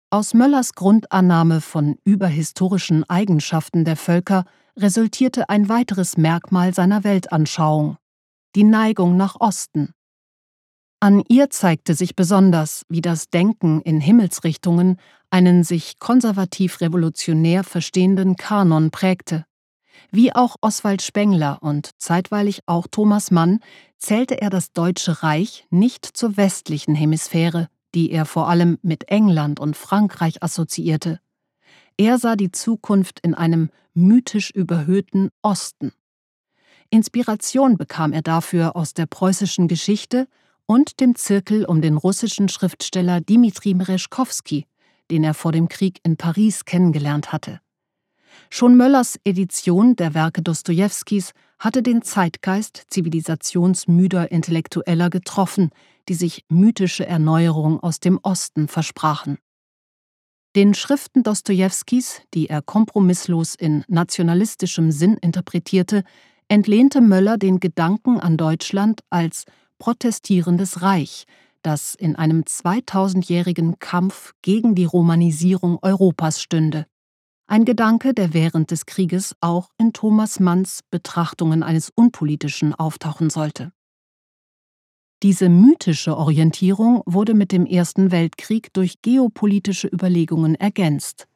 Aus 0.09 0.33
Möllers 0.33 0.75
Grundannahme 0.75 1.61
von 1.61 1.97
überhistorischen 2.05 3.05
Eigenschaften 3.11 3.85
der 3.85 3.97
Völker 3.97 4.45
resultierte 4.81 5.49
ein 5.49 5.69
weiteres 5.69 6.17
Merkmal 6.17 6.75
seiner 6.75 7.05
Weltanschauung, 7.05 7.97
die 8.55 8.65
Neigung 8.65 9.17
nach 9.17 9.37
Osten. 9.41 9.93
An 11.01 11.23
ihr 11.29 11.51
zeigte 11.51 11.95
sich 11.95 12.15
besonders, 12.15 12.85
wie 12.89 13.01
das 13.01 13.31
Denken 13.31 13.81
in 13.83 14.01
Himmelsrichtungen 14.01 14.97
einen 15.31 15.65
sich 15.65 15.99
konservativ-revolutionär 15.99 17.65
verstehenden 17.65 18.37
Kanon 18.37 18.91
prägte. 18.91 19.47
Wie 20.11 20.35
auch 20.35 20.57
Oswald 20.61 21.03
Spengler 21.03 21.59
und 21.63 21.91
zeitweilig 21.99 22.63
auch 22.67 22.87
Thomas 22.91 23.31
Mann 23.31 23.61
zählte 23.99 24.41
er 24.41 24.51
das 24.51 24.73
Deutsche 24.73 25.23
Reich 25.23 25.67
nicht 25.71 26.05
zur 26.05 26.37
westlichen 26.37 26.95
Hemisphäre, 26.95 27.69
die 27.95 28.11
er 28.11 28.25
vor 28.25 28.49
allem 28.49 28.79
mit 28.83 29.09
England 29.09 29.61
und 29.61 29.77
Frankreich 29.77 30.43
assoziierte. 30.43 31.21
Er 32.01 32.17
sah 32.17 32.35
die 32.35 32.51
Zukunft 32.51 33.21
in 33.21 33.35
einem 33.35 33.69
mythisch 33.93 34.51
überhöhten 34.51 35.29
Osten. 35.43 35.93
Inspiration 36.89 37.77
bekam 37.77 38.15
er 38.15 38.23
dafür 38.23 38.75
aus 38.75 38.95
der 38.95 39.05
preußischen 39.05 39.69
Geschichte 39.69 40.27
und 40.65 41.01
dem 41.01 41.15
Zirkel 41.15 41.67
um 41.67 41.83
den 41.83 41.99
russischen 41.99 42.49
Schriftsteller 42.49 43.21
Dmitri 43.21 43.75
Merezhkovsky, 43.75 44.65
den 45.11 45.23
er 45.23 45.35
vor 45.35 45.53
dem 45.53 45.69
Krieg 45.69 46.01
in 46.03 46.17
Paris 46.17 46.65
kennengelernt 46.65 47.33
hatte. 47.33 47.61
Schon 48.49 48.79
Möllers 48.79 49.21
Edition 49.25 49.95
der 49.95 50.15
Werke 50.15 50.41
Dostojewskis 50.41 51.33
hatte 51.59 51.83
den 51.83 52.01
Zeitgeist 52.01 52.87
zivilisationsmüder 52.89 54.31
Intellektueller 54.31 55.11
getroffen, 55.11 55.69
die 56.09 56.15
sich 56.15 56.47
mythische 56.49 57.05
Erneuerung 57.05 57.79
aus 57.79 58.01
dem 58.01 58.19
Osten 58.23 58.69
versprachen. 58.69 59.37
Den 60.57 60.75
Schriften 60.75 61.23
Dostojewskis, 61.23 62.23
die 62.35 62.49
er 62.49 62.61
kompromisslos 62.61 63.55
in 63.55 63.85
nationalistischem 63.87 64.91
Sinn 64.91 65.17
interpretierte, 65.17 66.03
entlehnte 66.49 67.01
Möller 67.01 67.39
den 67.39 67.61
Gedanken 67.61 68.19
an 68.19 68.37
Deutschland 68.37 69.03
als 69.11 69.45
protestierendes 69.79 70.83
Reich, 70.83 71.27
das 71.63 71.95
in 71.95 72.17
einem 72.17 72.41
2000-jährigen 72.43 73.79
Kampf 73.79 74.33
gegen 74.43 74.75
die 74.75 74.87
Romanisierung 74.87 75.79
Europas 75.83 76.43
stünde. 76.43 76.87
Ein 77.47 77.65
Gedanke, 77.65 78.13
der 78.13 78.35
während 78.35 78.73
des 78.73 78.87
Krieges 78.87 79.37
auch 79.41 79.71
in 79.79 79.93
Thomas 79.93 80.41
Manns 80.41 80.81
Betrachtungen 80.91 81.63
eines 81.63 81.91
Unpolitischen 81.95 82.75
auftauchen 82.75 83.31
sollte. 83.31 83.71
Diese 85.23 85.51
mythische 85.51 86.17
Orientierung 86.17 87.03
wurde 87.05 87.35
mit 87.35 87.53
dem 87.53 87.67
Ersten 87.67 88.11
Weltkrieg 88.11 88.73
durch 88.73 89.03
geopolitische 89.03 89.89
Überlegungen 89.89 90.55
ergänzt. 90.55 91.27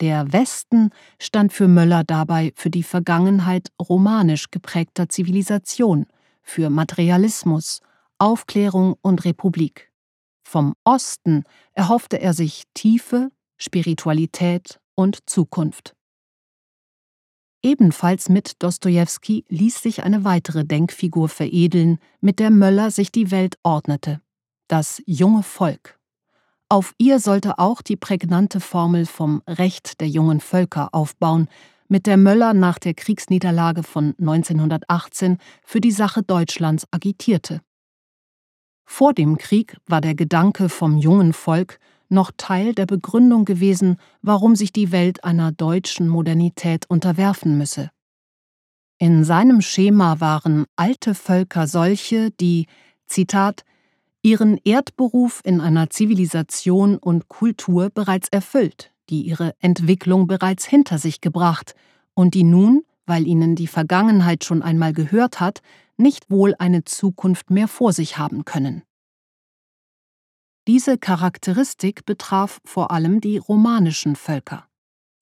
Der 0.00 0.32
Westen 0.32 0.90
stand 1.20 1.52
für 1.52 1.68
Möller 1.68 2.02
dabei 2.04 2.52
für 2.56 2.70
die 2.70 2.82
Vergangenheit 2.82 3.68
romanisch 3.80 4.50
geprägter 4.50 5.08
Zivilisation, 5.08 6.06
für 6.42 6.70
Materialismus, 6.70 7.80
Aufklärung 8.18 8.96
und 9.02 9.24
Republik. 9.24 9.92
Vom 10.42 10.74
Osten 10.82 11.44
erhoffte 11.74 12.20
er 12.20 12.32
sich 12.32 12.64
Tiefe, 12.74 13.30
Spiritualität 13.56 14.80
und 14.94 15.28
Zukunft. 15.28 15.94
Ebenfalls 17.62 18.28
mit 18.28 18.62
Dostojewski 18.62 19.44
ließ 19.48 19.82
sich 19.82 20.04
eine 20.04 20.24
weitere 20.24 20.64
Denkfigur 20.64 21.28
veredeln, 21.28 21.98
mit 22.20 22.38
der 22.38 22.50
Möller 22.50 22.90
sich 22.90 23.10
die 23.10 23.30
Welt 23.30 23.56
ordnete: 23.62 24.20
das 24.68 25.02
junge 25.06 25.42
Volk. 25.42 25.98
Auf 26.68 26.94
ihr 26.98 27.18
sollte 27.18 27.58
auch 27.58 27.82
die 27.82 27.96
prägnante 27.96 28.60
Formel 28.60 29.06
vom 29.06 29.42
Recht 29.48 30.00
der 30.00 30.08
jungen 30.08 30.40
Völker 30.40 30.90
aufbauen, 30.92 31.48
mit 31.88 32.06
der 32.06 32.18
Möller 32.18 32.52
nach 32.52 32.78
der 32.78 32.94
Kriegsniederlage 32.94 33.82
von 33.82 34.14
1918 34.20 35.38
für 35.64 35.80
die 35.80 35.90
Sache 35.90 36.22
Deutschlands 36.22 36.86
agitierte. 36.90 37.62
Vor 38.84 39.14
dem 39.14 39.38
Krieg 39.38 39.76
war 39.86 40.00
der 40.00 40.14
Gedanke 40.14 40.68
vom 40.68 40.98
jungen 40.98 41.32
Volk 41.32 41.78
noch 42.08 42.30
Teil 42.36 42.74
der 42.74 42.86
Begründung 42.86 43.44
gewesen, 43.44 43.96
warum 44.22 44.56
sich 44.56 44.72
die 44.72 44.92
Welt 44.92 45.24
einer 45.24 45.52
deutschen 45.52 46.08
Modernität 46.08 46.86
unterwerfen 46.88 47.58
müsse. 47.58 47.90
In 48.98 49.24
seinem 49.24 49.60
Schema 49.60 50.20
waren 50.20 50.66
alte 50.74 51.14
Völker 51.14 51.66
solche, 51.66 52.30
die, 52.32 52.66
Zitat, 53.06 53.64
ihren 54.22 54.58
Erdberuf 54.64 55.40
in 55.44 55.60
einer 55.60 55.90
Zivilisation 55.90 56.96
und 56.96 57.28
Kultur 57.28 57.90
bereits 57.90 58.28
erfüllt, 58.28 58.92
die 59.08 59.22
ihre 59.22 59.54
Entwicklung 59.60 60.26
bereits 60.26 60.66
hinter 60.66 60.98
sich 60.98 61.20
gebracht 61.20 61.74
und 62.14 62.34
die 62.34 62.42
nun, 62.42 62.82
weil 63.06 63.26
ihnen 63.26 63.54
die 63.54 63.68
Vergangenheit 63.68 64.44
schon 64.44 64.62
einmal 64.62 64.92
gehört 64.92 65.40
hat, 65.40 65.60
nicht 65.96 66.30
wohl 66.30 66.54
eine 66.58 66.84
Zukunft 66.84 67.50
mehr 67.50 67.68
vor 67.68 67.92
sich 67.92 68.18
haben 68.18 68.44
können. 68.44 68.82
Diese 70.68 70.98
Charakteristik 70.98 72.04
betraf 72.04 72.60
vor 72.62 72.90
allem 72.90 73.22
die 73.22 73.38
romanischen 73.38 74.16
Völker. 74.16 74.66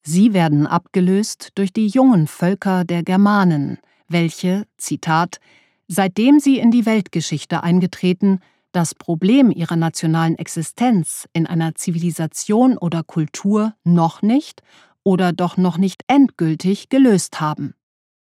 Sie 0.03 0.33
werden 0.33 0.67
abgelöst 0.67 1.51
durch 1.55 1.73
die 1.73 1.87
jungen 1.87 2.27
Völker 2.27 2.85
der 2.85 3.05
Germanen, 3.05 3.79
welche, 4.09 4.67
Zitat, 4.77 5.39
seitdem 5.87 6.41
sie 6.41 6.59
in 6.59 6.73
die 6.73 6.85
Weltgeschichte 6.85 7.63
eingetreten, 7.63 8.41
das 8.73 8.97
Problem 8.97 9.53
ihrer 9.53 9.77
nationalen 9.77 10.37
Existenz 10.37 11.29
in 11.33 11.47
einer 11.47 11.77
Zivilisation 11.77 12.77
oder 12.77 13.05
Kultur 13.05 13.73
noch 13.85 14.23
nicht 14.23 14.63
oder 15.05 15.33
doch 15.33 15.57
noch 15.57 15.79
nicht 15.79 16.03
endgültig 16.09 16.89
gelöst 16.89 17.41
haben. 17.41 17.75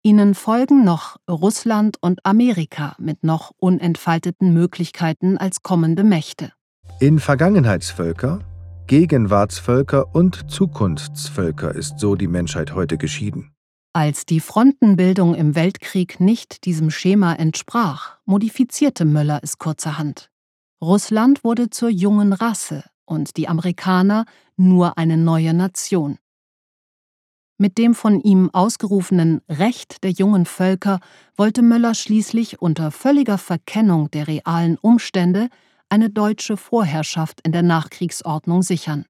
Ihnen 0.03 0.35
folgen 0.35 0.83
noch 0.83 1.15
Russland 1.29 1.95
und 2.01 2.25
Amerika 2.25 2.97
mit 2.99 3.23
noch 3.23 3.53
unentfalteten 3.55 4.53
Möglichkeiten 4.53 5.37
als 5.37 5.63
kommende 5.63 6.03
Mächte. 6.03 6.51
In 7.01 7.19
Vergangenheitsvölker, 7.19 8.39
Gegenwartsvölker 8.87 10.15
und 10.15 10.49
Zukunftsvölker 10.49 11.75
ist 11.75 11.99
so 11.99 12.15
die 12.15 12.29
Menschheit 12.29 12.73
heute 12.73 12.97
geschieden. 12.97 13.51
Als 13.91 14.25
die 14.25 14.39
Frontenbildung 14.39 15.35
im 15.35 15.55
Weltkrieg 15.55 16.21
nicht 16.21 16.63
diesem 16.63 16.89
Schema 16.91 17.33
entsprach, 17.33 18.17
modifizierte 18.23 19.03
Möller 19.03 19.41
es 19.43 19.57
kurzerhand. 19.57 20.29
Russland 20.81 21.43
wurde 21.43 21.69
zur 21.69 21.89
jungen 21.89 22.31
Rasse 22.31 22.85
und 23.03 23.35
die 23.35 23.49
Amerikaner 23.49 24.23
nur 24.55 24.97
eine 24.97 25.17
neue 25.17 25.53
Nation. 25.53 26.17
Mit 27.57 27.77
dem 27.77 27.93
von 27.93 28.21
ihm 28.21 28.49
ausgerufenen 28.53 29.41
Recht 29.49 30.01
der 30.05 30.11
jungen 30.11 30.45
Völker 30.45 31.01
wollte 31.35 31.61
Möller 31.61 31.93
schließlich 31.93 32.61
unter 32.61 32.89
völliger 32.89 33.37
Verkennung 33.37 34.09
der 34.11 34.29
realen 34.29 34.77
Umstände 34.77 35.49
eine 35.89 36.09
deutsche 36.09 36.57
Vorherrschaft 36.57 37.41
in 37.41 37.51
der 37.51 37.63
Nachkriegsordnung 37.63 38.61
sichern. 38.61 39.05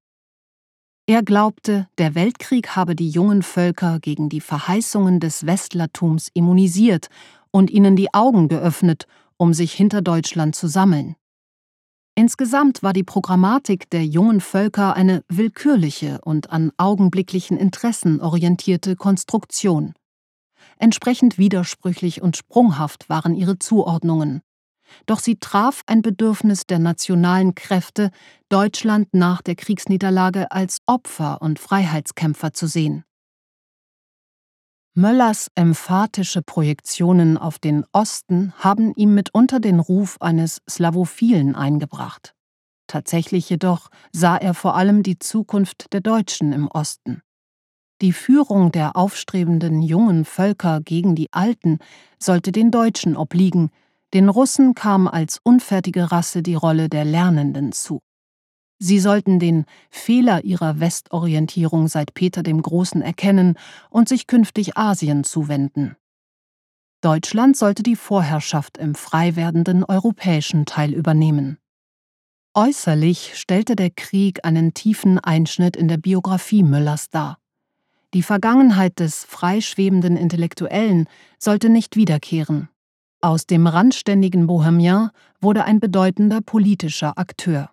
Er 1.08 1.22
glaubte, 1.22 1.88
der 1.98 2.16
Weltkrieg 2.16 2.74
habe 2.74 2.96
die 2.96 3.08
jungen 3.08 3.42
Völker 3.42 4.00
gegen 4.00 4.28
die 4.28 4.40
Verheißungen 4.40 5.20
des 5.20 5.46
Westlertums 5.46 6.30
immunisiert 6.34 7.08
und 7.52 7.70
ihnen 7.70 7.94
die 7.94 8.12
Augen 8.12 8.48
geöffnet, 8.48 9.06
um 9.36 9.54
sich 9.54 9.72
hinter 9.72 10.02
Deutschland 10.02 10.56
zu 10.56 10.66
sammeln. 10.66 11.14
Insgesamt 12.16 12.82
war 12.82 12.92
die 12.92 13.04
Programmatik 13.04 13.88
der 13.90 14.04
jungen 14.04 14.40
Völker 14.40 14.94
eine 14.94 15.22
willkürliche 15.28 16.20
und 16.22 16.50
an 16.50 16.72
augenblicklichen 16.76 17.56
Interessen 17.56 18.20
orientierte 18.20 18.96
Konstruktion. 18.96 19.94
Entsprechend 20.78 21.38
widersprüchlich 21.38 22.20
und 22.20 22.36
sprunghaft 22.36 23.08
waren 23.08 23.34
ihre 23.34 23.58
Zuordnungen 23.58 24.42
doch 25.06 25.20
sie 25.20 25.36
traf 25.36 25.82
ein 25.86 26.02
Bedürfnis 26.02 26.66
der 26.66 26.78
nationalen 26.78 27.54
Kräfte, 27.54 28.10
Deutschland 28.48 29.08
nach 29.12 29.42
der 29.42 29.56
Kriegsniederlage 29.56 30.50
als 30.50 30.78
Opfer 30.86 31.42
und 31.42 31.58
Freiheitskämpfer 31.58 32.52
zu 32.52 32.66
sehen. 32.66 33.04
Möllers 34.94 35.50
emphatische 35.54 36.40
Projektionen 36.40 37.36
auf 37.36 37.58
den 37.58 37.84
Osten 37.92 38.54
haben 38.56 38.94
ihm 38.96 39.14
mitunter 39.14 39.60
den 39.60 39.78
Ruf 39.78 40.16
eines 40.20 40.62
Slawophilen 40.68 41.54
eingebracht. 41.54 42.34
Tatsächlich 42.86 43.50
jedoch 43.50 43.90
sah 44.12 44.36
er 44.36 44.54
vor 44.54 44.74
allem 44.74 45.02
die 45.02 45.18
Zukunft 45.18 45.92
der 45.92 46.00
Deutschen 46.00 46.54
im 46.54 46.68
Osten. 46.68 47.20
Die 48.02 48.12
Führung 48.12 48.72
der 48.72 48.96
aufstrebenden 48.96 49.82
jungen 49.82 50.24
Völker 50.24 50.80
gegen 50.80 51.14
die 51.14 51.32
Alten 51.32 51.78
sollte 52.18 52.52
den 52.52 52.70
Deutschen 52.70 53.16
obliegen, 53.16 53.70
den 54.14 54.28
Russen 54.28 54.74
kam 54.74 55.08
als 55.08 55.40
unfertige 55.42 56.12
Rasse 56.12 56.42
die 56.42 56.54
Rolle 56.54 56.88
der 56.88 57.04
Lernenden 57.04 57.72
zu. 57.72 58.00
Sie 58.78 59.00
sollten 59.00 59.38
den 59.38 59.64
Fehler 59.90 60.44
ihrer 60.44 60.80
Westorientierung 60.80 61.88
seit 61.88 62.14
Peter 62.14 62.42
dem 62.42 62.60
Großen 62.60 63.00
erkennen 63.00 63.58
und 63.90 64.08
sich 64.08 64.26
künftig 64.26 64.76
Asien 64.76 65.24
zuwenden. 65.24 65.96
Deutschland 67.00 67.56
sollte 67.56 67.82
die 67.82 67.96
Vorherrschaft 67.96 68.78
im 68.78 68.94
frei 68.94 69.36
werdenden 69.36 69.84
europäischen 69.84 70.66
Teil 70.66 70.92
übernehmen. 70.92 71.58
Äußerlich 72.54 73.38
stellte 73.38 73.76
der 73.76 73.90
Krieg 73.90 74.44
einen 74.44 74.72
tiefen 74.72 75.18
Einschnitt 75.18 75.76
in 75.76 75.88
der 75.88 75.98
Biografie 75.98 76.62
Müllers 76.62 77.10
dar. 77.10 77.38
Die 78.14 78.22
Vergangenheit 78.22 78.98
des 78.98 79.24
freischwebenden 79.24 80.16
Intellektuellen 80.16 81.06
sollte 81.38 81.68
nicht 81.68 81.96
wiederkehren. 81.96 82.68
Aus 83.20 83.46
dem 83.46 83.66
randständigen 83.66 84.46
Bohemien 84.46 85.10
wurde 85.40 85.64
ein 85.64 85.80
bedeutender 85.80 86.40
politischer 86.40 87.18
Akteur. 87.18 87.70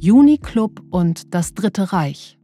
Juni-Club 0.00 0.80
und 0.90 1.34
das 1.34 1.54
Dritte 1.54 1.92
Reich. 1.92 2.38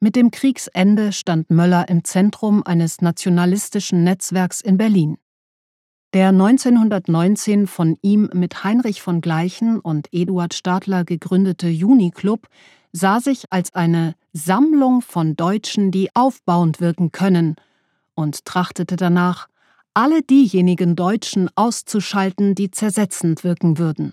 Mit 0.00 0.16
dem 0.16 0.30
Kriegsende 0.30 1.12
stand 1.12 1.48
Möller 1.48 1.88
im 1.88 2.04
Zentrum 2.04 2.62
eines 2.64 3.00
nationalistischen 3.00 4.04
Netzwerks 4.04 4.60
in 4.60 4.76
Berlin. 4.76 5.16
Der 6.14 6.28
1919 6.28 7.66
von 7.66 7.96
ihm 8.02 8.28
mit 8.34 8.64
Heinrich 8.64 9.00
von 9.00 9.22
Gleichen 9.22 9.80
und 9.80 10.08
Eduard 10.12 10.52
Stadler 10.52 11.04
gegründete 11.04 11.68
Juni-Club 11.68 12.48
sah 12.92 13.18
sich 13.18 13.50
als 13.50 13.74
eine 13.74 14.14
Sammlung 14.34 15.00
von 15.00 15.36
Deutschen, 15.36 15.90
die 15.90 16.14
aufbauend 16.14 16.82
wirken 16.82 17.12
können, 17.12 17.56
und 18.14 18.44
trachtete 18.44 18.96
danach, 18.96 19.48
alle 19.94 20.22
diejenigen 20.22 20.96
Deutschen 20.96 21.48
auszuschalten, 21.54 22.54
die 22.54 22.70
zersetzend 22.70 23.42
wirken 23.42 23.78
würden. 23.78 24.12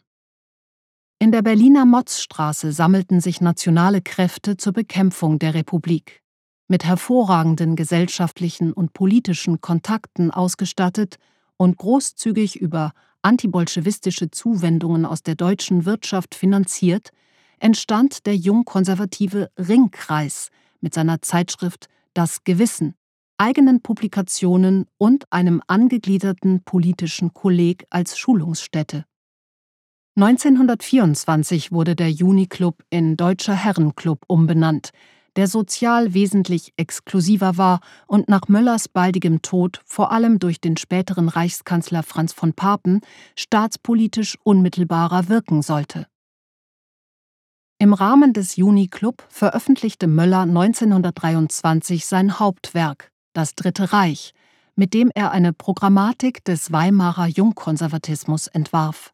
In 1.20 1.34
der 1.34 1.42
Berliner 1.42 1.86
Motzstraße 1.86 2.72
sammelten 2.72 3.20
sich 3.20 3.42
nationale 3.42 4.02
Kräfte 4.02 4.56
zur 4.56 4.72
Bekämpfung 4.72 5.38
der 5.38 5.54
Republik. 5.54 6.22
Mit 6.70 6.86
hervorragenden 6.86 7.76
gesellschaftlichen 7.76 8.72
und 8.72 8.94
politischen 8.94 9.60
Kontakten 9.60 10.32
ausgestattet 10.32 11.18
und 11.60 11.78
großzügig 11.78 12.56
über 12.56 12.94
antibolschewistische 13.22 14.32
Zuwendungen 14.32 15.06
aus 15.06 15.22
der 15.22 15.36
deutschen 15.36 15.86
Wirtschaft 15.86 16.34
finanziert, 16.34 17.10
entstand 17.60 18.26
der 18.26 18.36
jungkonservative 18.36 19.52
Ringkreis 19.58 20.50
mit 20.80 20.94
seiner 20.94 21.22
Zeitschrift 21.22 21.88
Das 22.14 22.46
Gewissen, 22.46 22.96
eigenen 23.38 23.82
Publikationen 23.82 24.86
und 24.98 25.32
einem 25.32 25.62
angegliederten 25.68 26.64
politischen 26.64 27.34
Kolleg 27.34 27.86
als 27.90 28.18
Schulungsstätte. 28.18 29.04
1924 30.16 31.72
wurde 31.74 31.96
der 31.96 32.10
Juniclub 32.10 32.84
in 32.90 33.18
Deutscher 33.18 33.54
Herrenclub 33.54 34.24
umbenannt, 34.28 34.92
der 35.40 35.48
sozial 35.48 36.14
wesentlich 36.14 36.74
exklusiver 36.76 37.56
war 37.56 37.80
und 38.08 38.28
nach 38.28 38.50
Möllers 38.50 38.90
baldigem 38.90 39.42
Tod 39.42 39.80
vor 39.86 40.12
allem 40.12 40.38
durch 40.38 40.60
den 40.60 40.76
späteren 40.76 41.30
Reichskanzler 41.30 42.04
Franz 42.04 42.34
von 42.34 42.52
Papen 42.52 43.00
staatspolitisch 43.38 44.38
unmittelbarer 44.44 45.30
wirken 45.30 45.62
sollte. 45.62 46.08
Im 47.78 47.94
Rahmen 47.94 48.34
des 48.34 48.58
Juniclub 48.58 49.26
veröffentlichte 49.30 50.08
Möller 50.08 50.42
1923 50.42 52.06
sein 52.06 52.38
Hauptwerk 52.38 53.10
Das 53.32 53.56
Dritte 53.56 53.94
Reich, 53.94 54.34
mit 54.76 54.94
dem 54.94 55.10
er 55.16 55.32
eine 55.32 55.54
Programmatik 55.54 56.44
des 56.44 56.74
Weimarer 56.74 57.28
Jungkonservatismus 57.28 58.48
entwarf. 58.48 59.14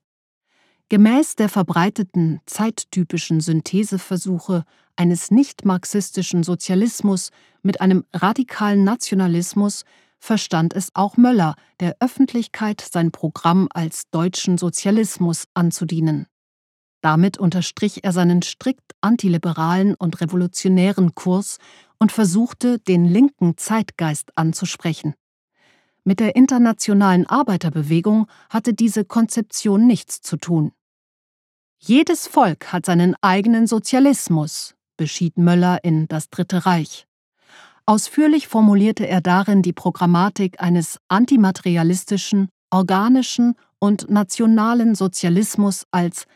Gemäß 0.90 1.36
der 1.36 1.50
verbreiteten 1.50 2.42
zeittypischen 2.46 3.42
Syntheseversuche 3.42 4.64
eines 4.96 5.32
nicht-marxistischen 5.32 6.44
Sozialismus 6.44 7.32
mit 7.64 7.82
einem 7.82 8.06
radikalen 8.14 8.84
Nationalismus 8.84 9.84
verstand 10.20 10.74
es 10.74 10.90
auch 10.94 11.18
Möller, 11.18 11.56
der 11.80 11.98
Öffentlichkeit 12.00 12.82
sein 12.82 13.12
Programm 13.12 13.68
als 13.74 14.10
deutschen 14.12 14.58
Sozialismus 14.58 15.46
anzudienen. 15.54 16.28
Damit 17.02 17.38
unterstrich 17.38 18.04
er 18.04 18.12
seinen 18.12 18.42
strikt 18.42 18.94
antiliberalen 19.02 19.96
und 19.96 20.22
revolutionären 20.22 21.14
Kurs 21.14 21.58
und 22.00 22.12
versuchte, 22.12 22.80
den 22.80 23.06
linken 23.06 23.58
Zeitgeist 23.58 24.38
anzusprechen. 24.38 25.14
Mit 26.08 26.20
der 26.20 26.36
internationalen 26.36 27.26
Arbeiterbewegung 27.26 28.28
hatte 28.52 28.76
diese 28.76 29.06
Konzeption 29.06 29.88
nichts 29.88 30.22
zu 30.22 30.38
tun. 30.38 30.72
Jedes 31.80 32.28
Volk 32.28 32.72
hat 32.72 32.86
seinen 32.86 33.16
eigenen 33.22 33.66
Sozialismus, 33.66 34.76
beschied 34.98 35.38
Möller 35.38 35.84
in 35.84 36.08
Das 36.08 36.30
Dritte 36.30 36.68
Reich. 36.68 37.08
Ausführlich 37.88 38.48
formulierte 38.48 39.08
er 39.08 39.20
darin 39.20 39.64
die 39.64 39.74
Programmatik 39.74 40.62
eines 40.62 41.00
antimaterialistischen, 41.08 42.50
organischen 42.70 43.56
und 43.80 44.10
nationalen 44.10 44.94
Sozialismus 44.94 45.86
als 45.90 46.28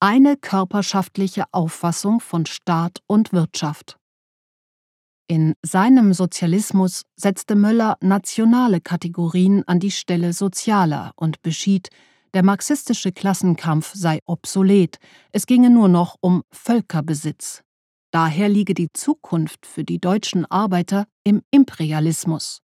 eine 0.00 0.38
körperschaftliche 0.38 1.44
Auffassung 1.52 2.20
von 2.20 2.46
Staat 2.46 3.02
und 3.06 3.32
Wirtschaft. 3.34 3.98
In 5.30 5.54
seinem 5.62 6.14
Sozialismus 6.14 7.02
setzte 7.14 7.54
Möller 7.54 7.98
nationale 8.00 8.80
Kategorien 8.80 9.62
an 9.66 9.78
die 9.78 9.90
Stelle 9.90 10.32
sozialer 10.32 11.12
und 11.16 11.42
beschied, 11.42 11.90
der 12.32 12.42
marxistische 12.42 13.12
Klassenkampf 13.12 13.92
sei 13.94 14.20
obsolet, 14.24 14.98
es 15.30 15.44
ginge 15.44 15.68
nur 15.68 15.88
noch 15.88 16.16
um 16.22 16.44
Völkerbesitz. 16.50 17.62
Daher 18.10 18.48
liege 18.48 18.72
die 18.72 18.90
Zukunft 18.94 19.66
für 19.66 19.84
die 19.84 20.00
deutschen 20.00 20.46
Arbeiter 20.46 21.06
im 21.24 21.42
Imperialismus. 21.50 22.62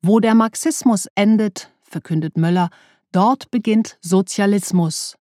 Wo 0.00 0.20
der 0.20 0.34
Marxismus 0.34 1.06
endet, 1.14 1.70
verkündet 1.82 2.38
Möller, 2.38 2.70
dort 3.12 3.50
beginnt 3.50 3.98
Sozialismus. 4.00 5.16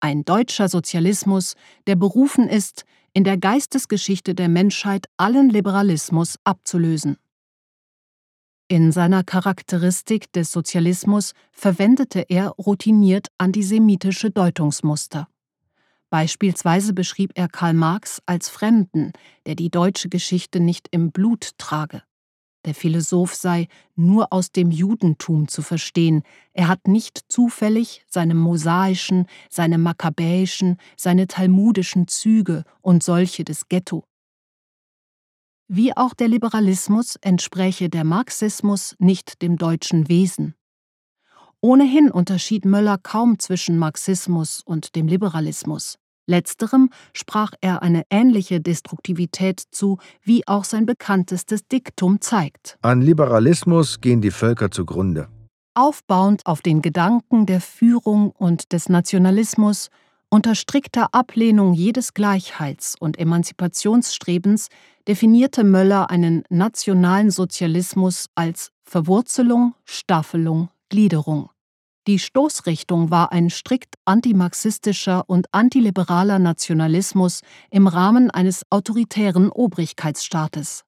Ein 0.00 0.24
deutscher 0.24 0.70
Sozialismus, 0.70 1.54
der 1.86 1.96
berufen 1.96 2.48
ist, 2.48 2.86
in 3.14 3.22
der 3.24 3.38
Geistesgeschichte 3.38 4.34
der 4.34 4.48
Menschheit 4.48 5.06
allen 5.16 5.48
Liberalismus 5.48 6.36
abzulösen. 6.42 7.16
In 8.66 8.90
seiner 8.90 9.22
Charakteristik 9.22 10.32
des 10.32 10.50
Sozialismus 10.50 11.32
verwendete 11.52 12.26
er 12.28 12.48
routiniert 12.50 13.28
antisemitische 13.38 14.30
Deutungsmuster. 14.30 15.28
Beispielsweise 16.10 16.92
beschrieb 16.92 17.32
er 17.34 17.48
Karl 17.48 17.74
Marx 17.74 18.20
als 18.26 18.48
Fremden, 18.48 19.12
der 19.46 19.54
die 19.54 19.70
deutsche 19.70 20.08
Geschichte 20.08 20.58
nicht 20.58 20.88
im 20.90 21.12
Blut 21.12 21.52
trage. 21.56 22.02
Der 22.64 22.74
Philosoph 22.74 23.34
sei 23.34 23.68
nur 23.94 24.32
aus 24.32 24.50
dem 24.50 24.70
Judentum 24.70 25.48
zu 25.48 25.60
verstehen, 25.60 26.22
er 26.54 26.68
hat 26.68 26.88
nicht 26.88 27.24
zufällig 27.28 28.04
seine 28.08 28.34
mosaischen, 28.34 29.26
seine 29.50 29.76
makkabäischen, 29.76 30.78
seine 30.96 31.26
talmudischen 31.26 32.08
Züge 32.08 32.64
und 32.80 33.02
solche 33.02 33.44
des 33.44 33.68
Ghetto. 33.68 34.04
Wie 35.68 35.96
auch 35.96 36.14
der 36.14 36.28
Liberalismus 36.28 37.16
entspräche 37.16 37.88
der 37.88 38.04
Marxismus 38.04 38.96
nicht 38.98 39.42
dem 39.42 39.56
deutschen 39.56 40.08
Wesen. 40.08 40.54
Ohnehin 41.60 42.10
unterschied 42.10 42.66
Möller 42.66 42.98
kaum 42.98 43.38
zwischen 43.38 43.78
Marxismus 43.78 44.60
und 44.64 44.94
dem 44.96 45.08
Liberalismus. 45.08 45.98
Letzterem 46.26 46.90
sprach 47.12 47.52
er 47.60 47.82
eine 47.82 48.04
ähnliche 48.10 48.60
Destruktivität 48.60 49.62
zu, 49.70 49.98
wie 50.22 50.46
auch 50.46 50.64
sein 50.64 50.86
bekanntestes 50.86 51.66
Diktum 51.66 52.20
zeigt. 52.20 52.78
An 52.82 53.02
Liberalismus 53.02 54.00
gehen 54.00 54.20
die 54.20 54.30
Völker 54.30 54.70
zugrunde. 54.70 55.28
Aufbauend 55.74 56.46
auf 56.46 56.62
den 56.62 56.82
Gedanken 56.82 57.46
der 57.46 57.60
Führung 57.60 58.30
und 58.30 58.72
des 58.72 58.88
Nationalismus, 58.88 59.88
unter 60.28 60.54
strikter 60.54 61.08
Ablehnung 61.12 61.74
jedes 61.74 62.14
Gleichheits- 62.14 62.96
und 62.98 63.18
Emanzipationsstrebens, 63.18 64.68
definierte 65.06 65.64
Möller 65.64 66.10
einen 66.10 66.44
nationalen 66.48 67.30
Sozialismus 67.30 68.26
als 68.34 68.70
Verwurzelung, 68.84 69.74
Staffelung, 69.84 70.70
Gliederung. 70.88 71.50
Die 72.06 72.18
Stoßrichtung 72.18 73.10
war 73.10 73.32
ein 73.32 73.48
strikt 73.48 73.94
antimarxistischer 74.04 75.24
und 75.26 75.46
antiliberaler 75.52 76.38
Nationalismus 76.38 77.40
im 77.70 77.86
Rahmen 77.86 78.30
eines 78.30 78.62
autoritären 78.70 79.50
Obrigkeitsstaates. 79.50 80.84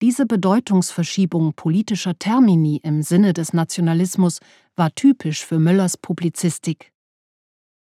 Diese 0.00 0.24
Bedeutungsverschiebung 0.24 1.52
politischer 1.52 2.18
Termini 2.18 2.80
im 2.82 3.02
Sinne 3.02 3.34
des 3.34 3.52
Nationalismus 3.52 4.38
war 4.74 4.94
typisch 4.94 5.44
für 5.44 5.58
Möllers 5.58 5.98
Publizistik. 5.98 6.92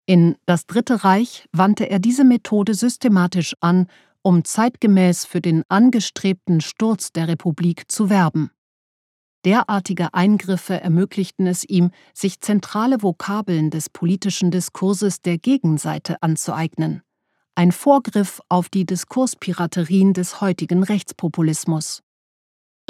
In 0.06 0.36
Das 0.46 0.66
Dritte 0.66 1.04
Reich 1.04 1.46
wandte 1.52 1.90
er 1.90 1.98
diese 1.98 2.24
Methode 2.24 2.72
systematisch 2.72 3.54
an, 3.60 3.88
um 4.22 4.42
zeitgemäß 4.42 5.26
für 5.26 5.42
den 5.42 5.62
angestrebten 5.68 6.62
Sturz 6.62 7.12
der 7.12 7.28
Republik 7.28 7.92
zu 7.92 8.08
werben. 8.08 8.50
Derartige 9.44 10.14
Eingriffe 10.14 10.80
ermöglichten 10.80 11.46
es 11.46 11.64
ihm, 11.64 11.90
sich 12.12 12.40
zentrale 12.40 13.02
Vokabeln 13.02 13.70
des 13.70 13.88
politischen 13.88 14.50
Diskurses 14.50 15.22
der 15.22 15.38
Gegenseite 15.38 16.22
anzueignen. 16.22 17.02
Ein 17.54 17.72
Vorgriff 17.72 18.40
auf 18.48 18.68
die 18.68 18.84
Diskurspiraterien 18.84 20.12
des 20.12 20.40
heutigen 20.40 20.82
Rechtspopulismus. 20.82 22.02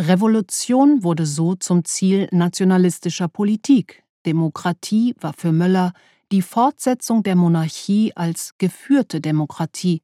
Revolution 0.01 1.03
wurde 1.03 1.27
so 1.27 1.55
zum 1.55 1.85
Ziel 1.85 2.29
nationalistischer 2.31 3.29
Politik. 3.29 4.05
Demokratie 4.27 5.15
war 5.21 5.33
für 5.33 5.53
Möller 5.53 5.93
die 6.31 6.43
Fortsetzung 6.43 7.23
der 7.23 7.35
Monarchie 7.35 8.13
als 8.15 8.53
geführte 8.59 9.21
Demokratie. 9.21 10.03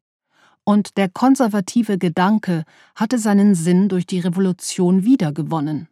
Und 0.65 0.97
der 0.97 1.11
konservative 1.11 1.99
Gedanke 1.99 2.65
hatte 2.95 3.19
seinen 3.19 3.55
Sinn 3.55 3.89
durch 3.89 4.07
die 4.07 4.21
Revolution 4.21 5.05
wiedergewonnen. 5.05 5.89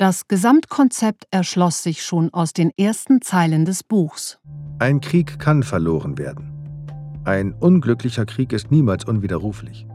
Das 0.00 0.28
Gesamtkonzept 0.28 1.26
erschloss 1.30 1.82
sich 1.82 2.02
schon 2.02 2.32
aus 2.32 2.54
den 2.54 2.70
ersten 2.78 3.20
Zeilen 3.20 3.66
des 3.66 3.84
Buchs. 3.84 4.38
Ein 4.78 5.02
Krieg 5.02 5.38
kann 5.38 5.62
verloren 5.62 6.16
werden. 6.16 7.20
Ein 7.26 7.52
unglücklicher 7.52 8.24
Krieg 8.24 8.54
ist 8.54 8.70
niemals 8.70 9.04
unwiderruflich. 9.04 9.86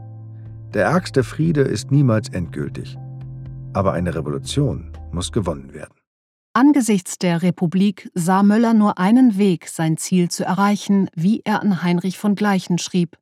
Der 0.74 0.84
ärgste 0.84 1.24
Friede 1.24 1.62
ist 1.62 1.90
niemals 1.90 2.28
endgültig. 2.28 2.96
Aber 3.72 3.94
eine 3.94 4.14
Revolution 4.14 4.92
muss 5.10 5.32
gewonnen 5.32 5.74
werden. 5.74 5.96
Angesichts 6.52 7.18
der 7.18 7.42
Republik 7.42 8.08
sah 8.14 8.44
Möller 8.44 8.74
nur 8.74 8.98
einen 8.98 9.38
Weg, 9.38 9.66
sein 9.66 9.96
Ziel 9.96 10.30
zu 10.30 10.44
erreichen, 10.44 11.08
wie 11.16 11.40
er 11.44 11.62
an 11.62 11.82
Heinrich 11.82 12.16
von 12.16 12.36
Gleichen 12.36 12.78
schrieb. 12.78 13.18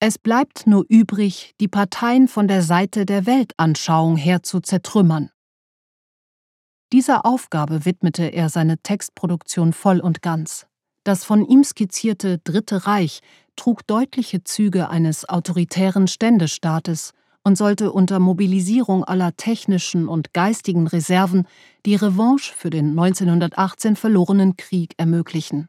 Es 0.00 0.18
bleibt 0.18 0.66
nur 0.66 0.84
übrig, 0.90 1.54
die 1.62 1.68
Parteien 1.68 2.28
von 2.28 2.46
der 2.46 2.60
Seite 2.60 3.06
der 3.06 3.24
Weltanschauung 3.24 4.18
her 4.18 4.42
zu 4.42 4.60
zertrümmern. 4.60 5.30
Dieser 6.92 7.26
Aufgabe 7.26 7.84
widmete 7.84 8.24
er 8.24 8.48
seine 8.48 8.78
Textproduktion 8.78 9.72
voll 9.72 10.00
und 10.00 10.22
ganz. 10.22 10.66
Das 11.04 11.24
von 11.24 11.46
ihm 11.46 11.62
skizzierte 11.62 12.38
Dritte 12.38 12.86
Reich 12.86 13.20
trug 13.56 13.86
deutliche 13.86 14.42
Züge 14.44 14.88
eines 14.88 15.28
autoritären 15.28 16.08
Ständestaates 16.08 17.12
und 17.44 17.56
sollte 17.56 17.92
unter 17.92 18.18
Mobilisierung 18.18 19.04
aller 19.04 19.36
technischen 19.36 20.08
und 20.08 20.32
geistigen 20.32 20.86
Reserven 20.86 21.46
die 21.86 21.94
Revanche 21.94 22.52
für 22.54 22.70
den 22.70 22.90
1918 22.90 23.96
verlorenen 23.96 24.56
Krieg 24.56 24.94
ermöglichen. 24.96 25.68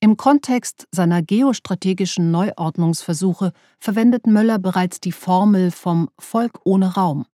Im 0.00 0.16
Kontext 0.16 0.88
seiner 0.90 1.22
geostrategischen 1.22 2.30
Neuordnungsversuche 2.30 3.52
verwendet 3.78 4.26
Möller 4.26 4.58
bereits 4.58 5.00
die 5.00 5.12
Formel 5.12 5.70
vom 5.70 6.10
Volk 6.18 6.60
ohne 6.64 6.94
Raum. 6.94 7.26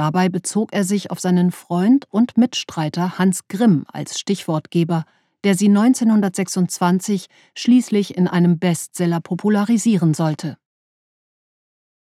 Dabei 0.00 0.30
bezog 0.30 0.72
er 0.72 0.84
sich 0.84 1.10
auf 1.10 1.20
seinen 1.20 1.52
Freund 1.52 2.06
und 2.08 2.38
Mitstreiter 2.38 3.18
Hans 3.18 3.48
Grimm 3.48 3.84
als 3.92 4.18
Stichwortgeber, 4.18 5.04
der 5.44 5.54
sie 5.54 5.68
1926 5.68 7.26
schließlich 7.54 8.16
in 8.16 8.26
einem 8.26 8.58
Bestseller 8.58 9.20
popularisieren 9.20 10.14
sollte. 10.14 10.56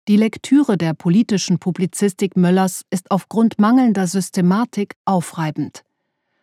Die 0.09 0.19
Lektüre 0.19 0.77
der 0.77 0.93
politischen 0.93 1.59
Publizistik 1.59 2.37
Möllers 2.37 2.85
ist 2.91 3.11
aufgrund 3.11 3.59
mangelnder 3.59 4.07
Systematik 4.07 4.93
aufreibend. 5.07 5.83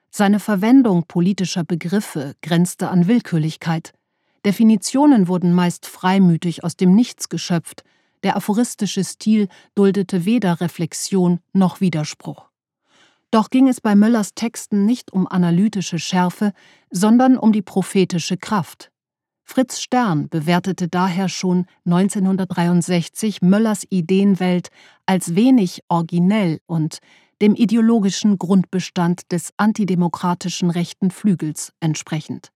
Seine 0.10 0.40
Verwendung 0.40 1.04
politischer 1.08 1.64
Begriffe 1.64 2.34
grenzte 2.42 2.90
an 2.90 3.06
Willkürlichkeit. 3.06 3.94
Definitionen 4.44 5.28
wurden 5.28 5.54
meist 5.54 5.86
freimütig 5.86 6.64
aus 6.64 6.78
dem 6.78 6.96
Nichts 6.96 7.30
geschöpft, 7.30 7.84
der 8.24 8.36
aphoristische 8.36 9.04
Stil 9.04 9.48
duldete 9.76 10.26
weder 10.26 10.62
Reflexion 10.62 11.40
noch 11.54 11.82
Widerspruch. 11.82 12.50
Doch 13.32 13.50
ging 13.50 13.68
es 13.68 13.82
bei 13.82 13.96
Möllers 13.96 14.34
Texten 14.36 14.86
nicht 14.86 15.12
um 15.12 15.28
analytische 15.28 16.00
Schärfe, 16.00 16.54
sondern 16.90 17.38
um 17.38 17.52
die 17.52 17.62
prophetische 17.62 18.38
Kraft. 18.38 18.92
Fritz 19.44 19.80
Stern 19.80 20.28
bewertete 20.30 20.88
daher 20.88 21.30
schon 21.30 21.66
1963 21.86 23.42
Möllers 23.42 23.86
Ideenwelt 23.90 24.70
als 25.06 25.36
wenig 25.36 25.84
originell 25.88 26.60
und 26.66 27.00
dem 27.42 27.56
ideologischen 27.56 28.38
Grundbestand 28.38 29.32
des 29.32 29.54
antidemokratischen 29.58 30.70
rechten 30.70 31.12
Flügels 31.12 31.72
entsprechend. 31.80 32.52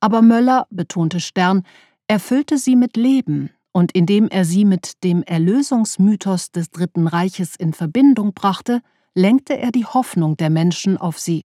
Aber 0.00 0.22
Möller, 0.22 0.66
betonte 0.70 1.20
Stern, 1.20 1.62
erfüllte 2.08 2.58
sie 2.58 2.76
mit 2.76 2.96
Leben, 2.96 3.50
und 3.76 3.92
indem 3.92 4.28
er 4.28 4.46
sie 4.46 4.64
mit 4.64 5.04
dem 5.04 5.22
Erlösungsmythos 5.22 6.50
des 6.50 6.70
Dritten 6.70 7.06
Reiches 7.06 7.56
in 7.56 7.74
Verbindung 7.74 8.32
brachte, 8.32 8.80
lenkte 9.14 9.58
er 9.58 9.70
die 9.70 9.84
Hoffnung 9.84 10.38
der 10.38 10.48
Menschen 10.48 10.96
auf 10.96 11.18
sie. 11.18 11.42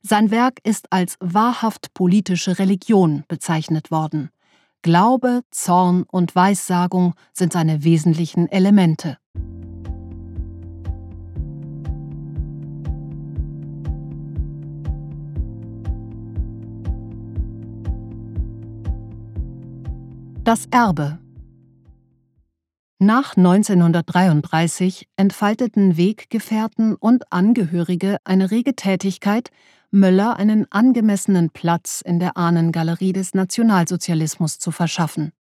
Sein 0.00 0.30
Werk 0.30 0.60
ist 0.62 0.92
als 0.92 1.16
wahrhaft 1.18 1.92
politische 1.92 2.60
Religion 2.60 3.24
bezeichnet 3.26 3.90
worden. 3.90 4.30
Glaube, 4.82 5.40
Zorn 5.50 6.04
und 6.04 6.36
Weissagung 6.36 7.14
sind 7.32 7.52
seine 7.52 7.82
wesentlichen 7.82 8.46
Elemente. 8.46 9.18
Das 20.44 20.66
Erbe 20.70 21.18
Nach 23.02 23.34
1933 23.34 25.08
entfalteten 25.16 25.96
Weggefährten 25.96 26.94
und 26.96 27.32
Angehörige 27.32 28.18
eine 28.24 28.50
rege 28.50 28.76
Tätigkeit, 28.76 29.48
Möller 29.90 30.36
einen 30.36 30.70
angemessenen 30.70 31.48
Platz 31.48 32.02
in 32.04 32.20
der 32.20 32.36
Ahnengalerie 32.36 33.14
des 33.14 33.32
Nationalsozialismus 33.32 34.58
zu 34.58 34.70
verschaffen. 34.70 35.32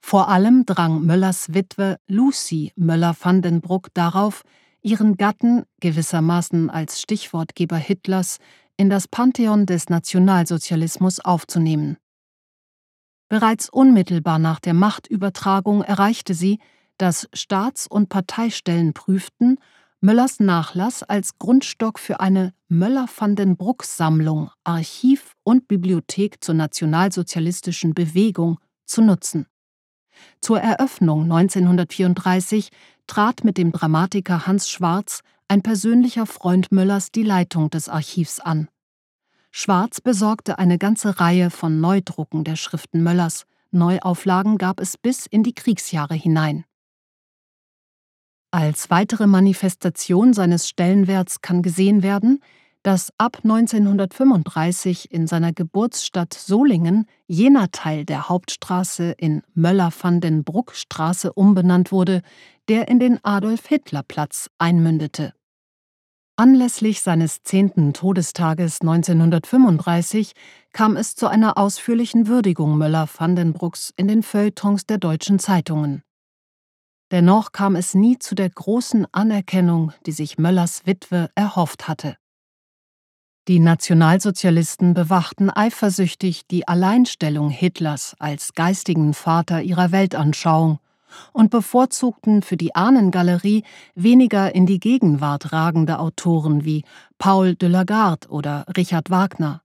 Vor 0.00 0.30
allem 0.30 0.64
drang 0.64 1.04
Möllers 1.04 1.52
Witwe 1.52 1.98
Lucy 2.06 2.72
Möller-van 2.76 3.42
den 3.42 3.60
Bruck 3.60 3.88
darauf, 3.92 4.42
ihren 4.80 5.18
Gatten, 5.18 5.64
gewissermaßen 5.80 6.70
als 6.70 7.02
Stichwortgeber 7.02 7.76
Hitlers, 7.76 8.38
in 8.78 8.88
das 8.88 9.06
Pantheon 9.06 9.66
des 9.66 9.90
Nationalsozialismus 9.90 11.20
aufzunehmen. 11.20 11.98
Bereits 13.30 13.68
unmittelbar 13.68 14.40
nach 14.40 14.58
der 14.58 14.74
Machtübertragung 14.74 15.82
erreichte 15.82 16.34
sie, 16.34 16.58
dass 16.98 17.28
Staats- 17.32 17.86
und 17.86 18.08
Parteistellen 18.08 18.92
prüften, 18.92 19.58
Möllers 20.00 20.40
Nachlass 20.40 21.04
als 21.04 21.38
Grundstock 21.38 22.00
für 22.00 22.18
eine 22.18 22.52
Möller-van 22.68 23.36
den 23.36 23.56
Bruck-Sammlung, 23.56 24.50
Archiv 24.64 25.36
und 25.44 25.68
Bibliothek 25.68 26.42
zur 26.42 26.56
nationalsozialistischen 26.56 27.94
Bewegung 27.94 28.58
zu 28.84 29.00
nutzen. 29.00 29.46
Zur 30.40 30.60
Eröffnung 30.60 31.22
1934 31.22 32.70
trat 33.06 33.44
mit 33.44 33.58
dem 33.58 33.70
Dramatiker 33.70 34.48
Hans 34.48 34.68
Schwarz 34.68 35.20
ein 35.46 35.62
persönlicher 35.62 36.26
Freund 36.26 36.72
Möllers 36.72 37.12
die 37.12 37.22
Leitung 37.22 37.70
des 37.70 37.88
Archivs 37.88 38.40
an. 38.40 38.68
Schwarz 39.50 40.00
besorgte 40.00 40.58
eine 40.58 40.78
ganze 40.78 41.20
Reihe 41.20 41.50
von 41.50 41.80
Neudrucken 41.80 42.44
der 42.44 42.56
Schriften 42.56 43.02
Möllers, 43.02 43.44
Neuauflagen 43.72 44.58
gab 44.58 44.80
es 44.80 44.96
bis 44.96 45.26
in 45.26 45.42
die 45.42 45.54
Kriegsjahre 45.54 46.14
hinein. 46.14 46.64
Als 48.52 48.90
weitere 48.90 49.26
Manifestation 49.28 50.32
seines 50.32 50.68
Stellenwerts 50.68 51.40
kann 51.40 51.62
gesehen 51.62 52.02
werden, 52.02 52.40
dass 52.82 53.12
ab 53.18 53.38
1935 53.42 55.12
in 55.12 55.26
seiner 55.26 55.52
Geburtsstadt 55.52 56.34
Solingen 56.34 57.06
jener 57.26 57.70
Teil 57.70 58.04
der 58.04 58.28
Hauptstraße 58.28 59.12
in 59.18 59.42
Möller-van 59.54 60.20
den 60.20 60.44
Bruck-Straße 60.44 61.32
umbenannt 61.32 61.92
wurde, 61.92 62.22
der 62.68 62.88
in 62.88 62.98
den 62.98 63.22
Adolf-Hitler-Platz 63.22 64.48
einmündete. 64.58 65.34
Anlässlich 66.40 67.02
seines 67.02 67.42
zehnten 67.42 67.92
Todestages 67.92 68.80
1935 68.80 70.32
kam 70.72 70.96
es 70.96 71.14
zu 71.14 71.28
einer 71.28 71.58
ausführlichen 71.58 72.28
Würdigung 72.28 72.78
Möller-Vandenbrucks 72.78 73.92
in 73.94 74.08
den 74.08 74.22
Feuilletons 74.22 74.86
der 74.86 74.96
deutschen 74.96 75.38
Zeitungen. 75.38 76.02
Dennoch 77.10 77.52
kam 77.52 77.76
es 77.76 77.92
nie 77.92 78.18
zu 78.18 78.34
der 78.34 78.48
großen 78.48 79.06
Anerkennung, 79.12 79.92
die 80.06 80.12
sich 80.12 80.38
Möllers 80.38 80.86
Witwe 80.86 81.28
erhofft 81.34 81.88
hatte. 81.88 82.16
Die 83.46 83.58
Nationalsozialisten 83.58 84.94
bewachten 84.94 85.50
eifersüchtig 85.50 86.46
die 86.46 86.66
Alleinstellung 86.66 87.50
Hitlers 87.50 88.16
als 88.18 88.54
geistigen 88.54 89.12
Vater 89.12 89.60
ihrer 89.60 89.92
Weltanschauung 89.92 90.78
und 91.32 91.50
bevorzugten 91.50 92.42
für 92.42 92.56
die 92.56 92.74
Ahnengalerie 92.74 93.64
weniger 93.94 94.54
in 94.54 94.66
die 94.66 94.80
Gegenwart 94.80 95.52
ragende 95.52 95.98
Autoren 95.98 96.64
wie 96.64 96.84
Paul 97.18 97.54
de 97.54 97.68
Lagarde 97.68 98.28
oder 98.28 98.64
Richard 98.76 99.10
Wagner. 99.10 99.62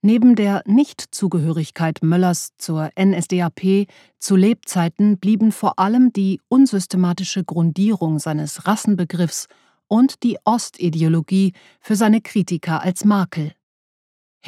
Neben 0.00 0.36
der 0.36 0.62
Nichtzugehörigkeit 0.64 2.02
Möllers 2.02 2.52
zur 2.56 2.90
NSDAP 2.96 3.88
zu 4.18 4.36
Lebzeiten 4.36 5.18
blieben 5.18 5.50
vor 5.50 5.80
allem 5.80 6.12
die 6.12 6.40
unsystematische 6.48 7.42
Grundierung 7.42 8.20
seines 8.20 8.66
Rassenbegriffs 8.66 9.48
und 9.88 10.22
die 10.22 10.38
Ostideologie 10.44 11.52
für 11.80 11.96
seine 11.96 12.20
Kritiker 12.20 12.80
als 12.80 13.04
Makel. 13.04 13.52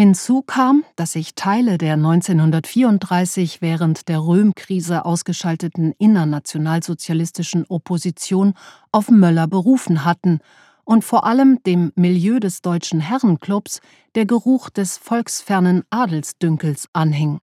Hinzu 0.00 0.40
kam, 0.40 0.82
dass 0.96 1.12
sich 1.12 1.34
Teile 1.34 1.76
der 1.76 1.92
1934 1.92 3.60
während 3.60 4.08
der 4.08 4.20
Röhm-Krise 4.20 5.04
ausgeschalteten 5.04 5.92
innernationalsozialistischen 5.98 7.66
Opposition 7.68 8.54
auf 8.92 9.10
Möller 9.10 9.46
berufen 9.46 10.06
hatten 10.06 10.38
und 10.84 11.04
vor 11.04 11.26
allem 11.26 11.62
dem 11.64 11.92
Milieu 11.96 12.40
des 12.40 12.62
Deutschen 12.62 13.00
Herrenclubs 13.00 13.82
der 14.14 14.24
Geruch 14.24 14.70
des 14.70 14.96
volksfernen 14.96 15.82
Adelsdünkels 15.90 16.86
anhing. 16.94 17.38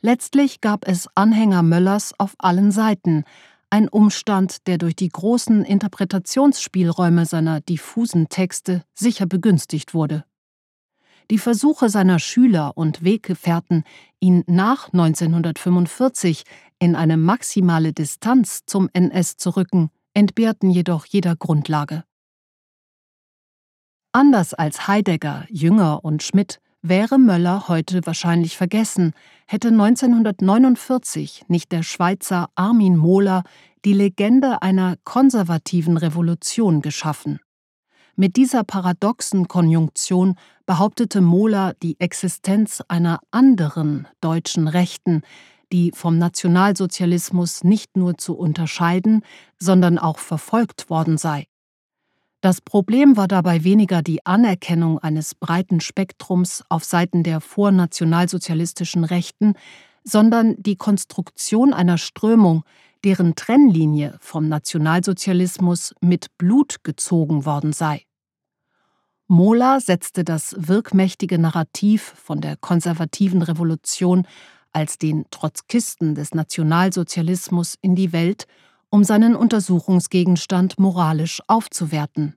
Letztlich 0.00 0.60
gab 0.60 0.86
es 0.86 1.08
Anhänger 1.16 1.64
Möllers 1.64 2.14
auf 2.16 2.36
allen 2.38 2.70
Seiten, 2.70 3.24
ein 3.70 3.88
Umstand, 3.88 4.68
der 4.68 4.78
durch 4.78 4.94
die 4.94 5.08
großen 5.08 5.64
Interpretationsspielräume 5.64 7.26
seiner 7.26 7.60
diffusen 7.60 8.28
Texte 8.28 8.84
sicher 8.94 9.26
begünstigt 9.26 9.94
wurde 9.94 10.22
die 11.30 11.38
Versuche 11.38 11.88
seiner 11.88 12.18
Schüler 12.18 12.72
und 12.76 13.04
Weggefährten, 13.04 13.84
ihn 14.20 14.44
nach 14.46 14.92
1945 14.92 16.44
in 16.78 16.94
eine 16.94 17.16
maximale 17.16 17.92
Distanz 17.92 18.64
zum 18.66 18.88
NS 18.92 19.36
zu 19.36 19.50
rücken, 19.56 19.90
entbehrten 20.14 20.70
jedoch 20.70 21.06
jeder 21.06 21.36
Grundlage. 21.36 22.04
Anders 24.12 24.54
als 24.54 24.88
Heidegger, 24.88 25.46
Jünger 25.50 26.04
und 26.04 26.22
Schmidt 26.22 26.60
wäre 26.80 27.18
Möller 27.18 27.68
heute 27.68 28.00
wahrscheinlich 28.06 28.56
vergessen, 28.56 29.12
hätte 29.46 29.68
1949 29.68 31.44
nicht 31.48 31.72
der 31.72 31.82
Schweizer 31.82 32.48
Armin 32.54 32.96
Mohler 32.96 33.42
die 33.84 33.92
Legende 33.92 34.62
einer 34.62 34.96
konservativen 35.04 35.96
Revolution 35.96 36.80
geschaffen. 36.80 37.40
Mit 38.18 38.36
dieser 38.36 38.64
paradoxen 38.64 39.46
Konjunktion 39.46 40.36
behauptete 40.64 41.20
Mohler 41.20 41.74
die 41.82 42.00
Existenz 42.00 42.82
einer 42.88 43.20
anderen 43.30 44.08
deutschen 44.22 44.68
Rechten, 44.68 45.20
die 45.70 45.92
vom 45.94 46.16
Nationalsozialismus 46.16 47.62
nicht 47.62 47.94
nur 47.94 48.16
zu 48.16 48.34
unterscheiden, 48.34 49.20
sondern 49.58 49.98
auch 49.98 50.18
verfolgt 50.18 50.88
worden 50.88 51.18
sei. 51.18 51.44
Das 52.40 52.62
Problem 52.62 53.18
war 53.18 53.28
dabei 53.28 53.64
weniger 53.64 54.00
die 54.00 54.24
Anerkennung 54.24 54.98
eines 54.98 55.34
breiten 55.34 55.80
Spektrums 55.80 56.64
auf 56.70 56.84
Seiten 56.84 57.22
der 57.22 57.42
vornationalsozialistischen 57.42 59.04
Rechten, 59.04 59.54
sondern 60.04 60.54
die 60.56 60.76
Konstruktion 60.76 61.74
einer 61.74 61.98
Strömung, 61.98 62.62
deren 63.04 63.34
Trennlinie 63.34 64.16
vom 64.20 64.48
Nationalsozialismus 64.48 65.94
mit 66.00 66.28
Blut 66.38 66.82
gezogen 66.82 67.44
worden 67.44 67.74
sei. 67.74 68.05
Mohler 69.28 69.80
setzte 69.80 70.22
das 70.22 70.54
wirkmächtige 70.56 71.38
Narrativ 71.38 72.14
von 72.16 72.40
der 72.40 72.56
konservativen 72.56 73.42
Revolution 73.42 74.26
als 74.72 74.98
den 74.98 75.24
Trotzkisten 75.30 76.14
des 76.14 76.34
Nationalsozialismus 76.34 77.76
in 77.80 77.96
die 77.96 78.12
Welt, 78.12 78.46
um 78.88 79.02
seinen 79.04 79.34
Untersuchungsgegenstand 79.34 80.78
moralisch 80.78 81.40
aufzuwerten. 81.48 82.36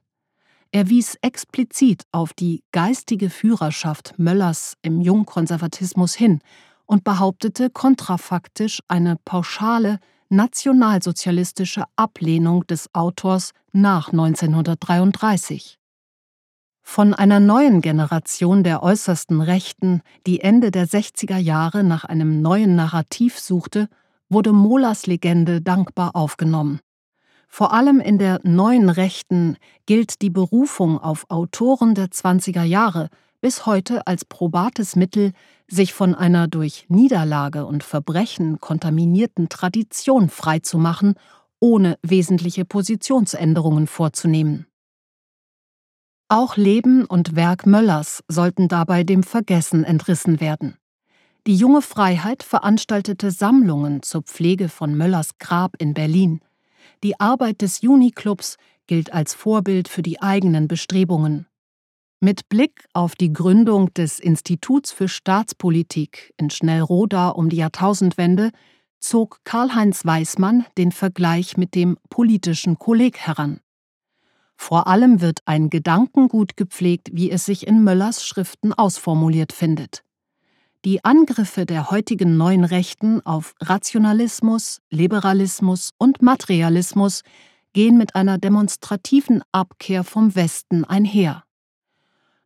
Er 0.71 0.89
wies 0.89 1.15
explizit 1.21 2.03
auf 2.11 2.33
die 2.33 2.63
geistige 2.71 3.29
Führerschaft 3.29 4.13
Möllers 4.17 4.75
im 4.81 5.01
Jungkonservatismus 5.01 6.15
hin 6.15 6.41
und 6.85 7.03
behauptete 7.03 7.69
kontrafaktisch 7.69 8.81
eine 8.87 9.15
pauschale 9.25 9.99
nationalsozialistische 10.29 11.83
Ablehnung 11.95 12.65
des 12.67 12.93
Autors 12.93 13.51
nach 13.73 14.11
1933. 14.11 15.78
Von 16.91 17.13
einer 17.13 17.39
neuen 17.39 17.81
Generation 17.81 18.63
der 18.63 18.81
äußersten 18.81 19.41
Rechten, 19.41 20.01
die 20.25 20.41
Ende 20.41 20.71
der 20.71 20.87
60er 20.87 21.37
Jahre 21.37 21.83
nach 21.83 22.03
einem 22.03 22.41
neuen 22.41 22.75
Narrativ 22.75 23.37
suchte, 23.37 23.89
wurde 24.27 24.53
Molas 24.53 25.05
Legende 25.05 25.61
dankbar 25.61 26.15
aufgenommen. 26.15 26.79
Vor 27.47 27.73
allem 27.73 27.99
in 27.99 28.17
der 28.17 28.39
neuen 28.41 28.89
Rechten 28.89 29.57
gilt 29.85 30.23
die 30.23 30.31
Berufung 30.31 30.97
auf 30.97 31.29
Autoren 31.29 31.93
der 31.93 32.07
20er 32.07 32.63
Jahre 32.63 33.09
bis 33.39 33.67
heute 33.67 34.07
als 34.07 34.25
probates 34.25 34.95
Mittel, 34.95 35.33
sich 35.67 35.93
von 35.93 36.15
einer 36.15 36.47
durch 36.47 36.85
Niederlage 36.89 37.67
und 37.67 37.83
Verbrechen 37.83 38.59
kontaminierten 38.59 39.47
Tradition 39.47 40.27
freizumachen, 40.27 41.13
ohne 41.59 41.99
wesentliche 42.01 42.65
Positionsänderungen 42.65 43.85
vorzunehmen. 43.85 44.65
Auch 46.31 46.57
Leben 46.57 47.05
und 47.05 47.35
Werk 47.35 47.65
Möllers 47.65 48.23
sollten 48.27 48.67
dabei 48.67 49.03
dem 49.03 49.23
Vergessen 49.23 49.83
entrissen 49.83 50.39
werden. 50.39 50.77
Die 51.47 51.55
junge 51.55 51.81
Freiheit 51.81 52.43
veranstaltete 52.43 53.31
Sammlungen 53.31 54.03
zur 54.03 54.21
Pflege 54.21 54.69
von 54.69 54.95
Möllers 54.95 55.39
Grab 55.39 55.73
in 55.79 55.95
Berlin. 55.95 56.41
Die 57.03 57.19
Arbeit 57.19 57.63
des 57.63 57.81
Juniclubs 57.81 58.57
gilt 58.85 59.11
als 59.11 59.33
Vorbild 59.33 59.87
für 59.87 60.03
die 60.03 60.21
eigenen 60.21 60.67
Bestrebungen. 60.67 61.47
Mit 62.19 62.47
Blick 62.47 62.85
auf 62.93 63.15
die 63.15 63.33
Gründung 63.33 63.91
des 63.95 64.19
Instituts 64.19 64.91
für 64.91 65.07
Staatspolitik 65.07 66.35
in 66.37 66.51
Schnellroda 66.51 67.29
um 67.29 67.49
die 67.49 67.57
Jahrtausendwende 67.57 68.51
zog 68.99 69.39
Karl-Heinz 69.45 70.05
Weismann 70.05 70.63
den 70.77 70.91
Vergleich 70.91 71.57
mit 71.57 71.73
dem 71.73 71.97
politischen 72.11 72.77
Kolleg 72.77 73.17
heran. 73.17 73.61
Vor 74.61 74.87
allem 74.87 75.21
wird 75.21 75.39
ein 75.45 75.69
Gedankengut 75.69 76.57
gepflegt, 76.57 77.11
wie 77.13 77.31
es 77.31 77.45
sich 77.45 77.65
in 77.65 77.81
Möllers 77.81 78.25
Schriften 78.25 78.73
ausformuliert 78.73 79.53
findet. 79.53 80.03
Die 80.83 81.03
Angriffe 81.05 81.65
der 81.65 81.91
heutigen 81.91 82.35
neuen 82.35 82.65
Rechten 82.65 83.25
auf 83.25 83.55
Rationalismus, 83.61 84.81
Liberalismus 84.89 85.91
und 85.97 86.21
Materialismus 86.21 87.21
gehen 87.71 87.97
mit 87.97 88.15
einer 88.15 88.37
demonstrativen 88.37 89.43
Abkehr 89.53 90.03
vom 90.03 90.35
Westen 90.35 90.83
einher. 90.83 91.45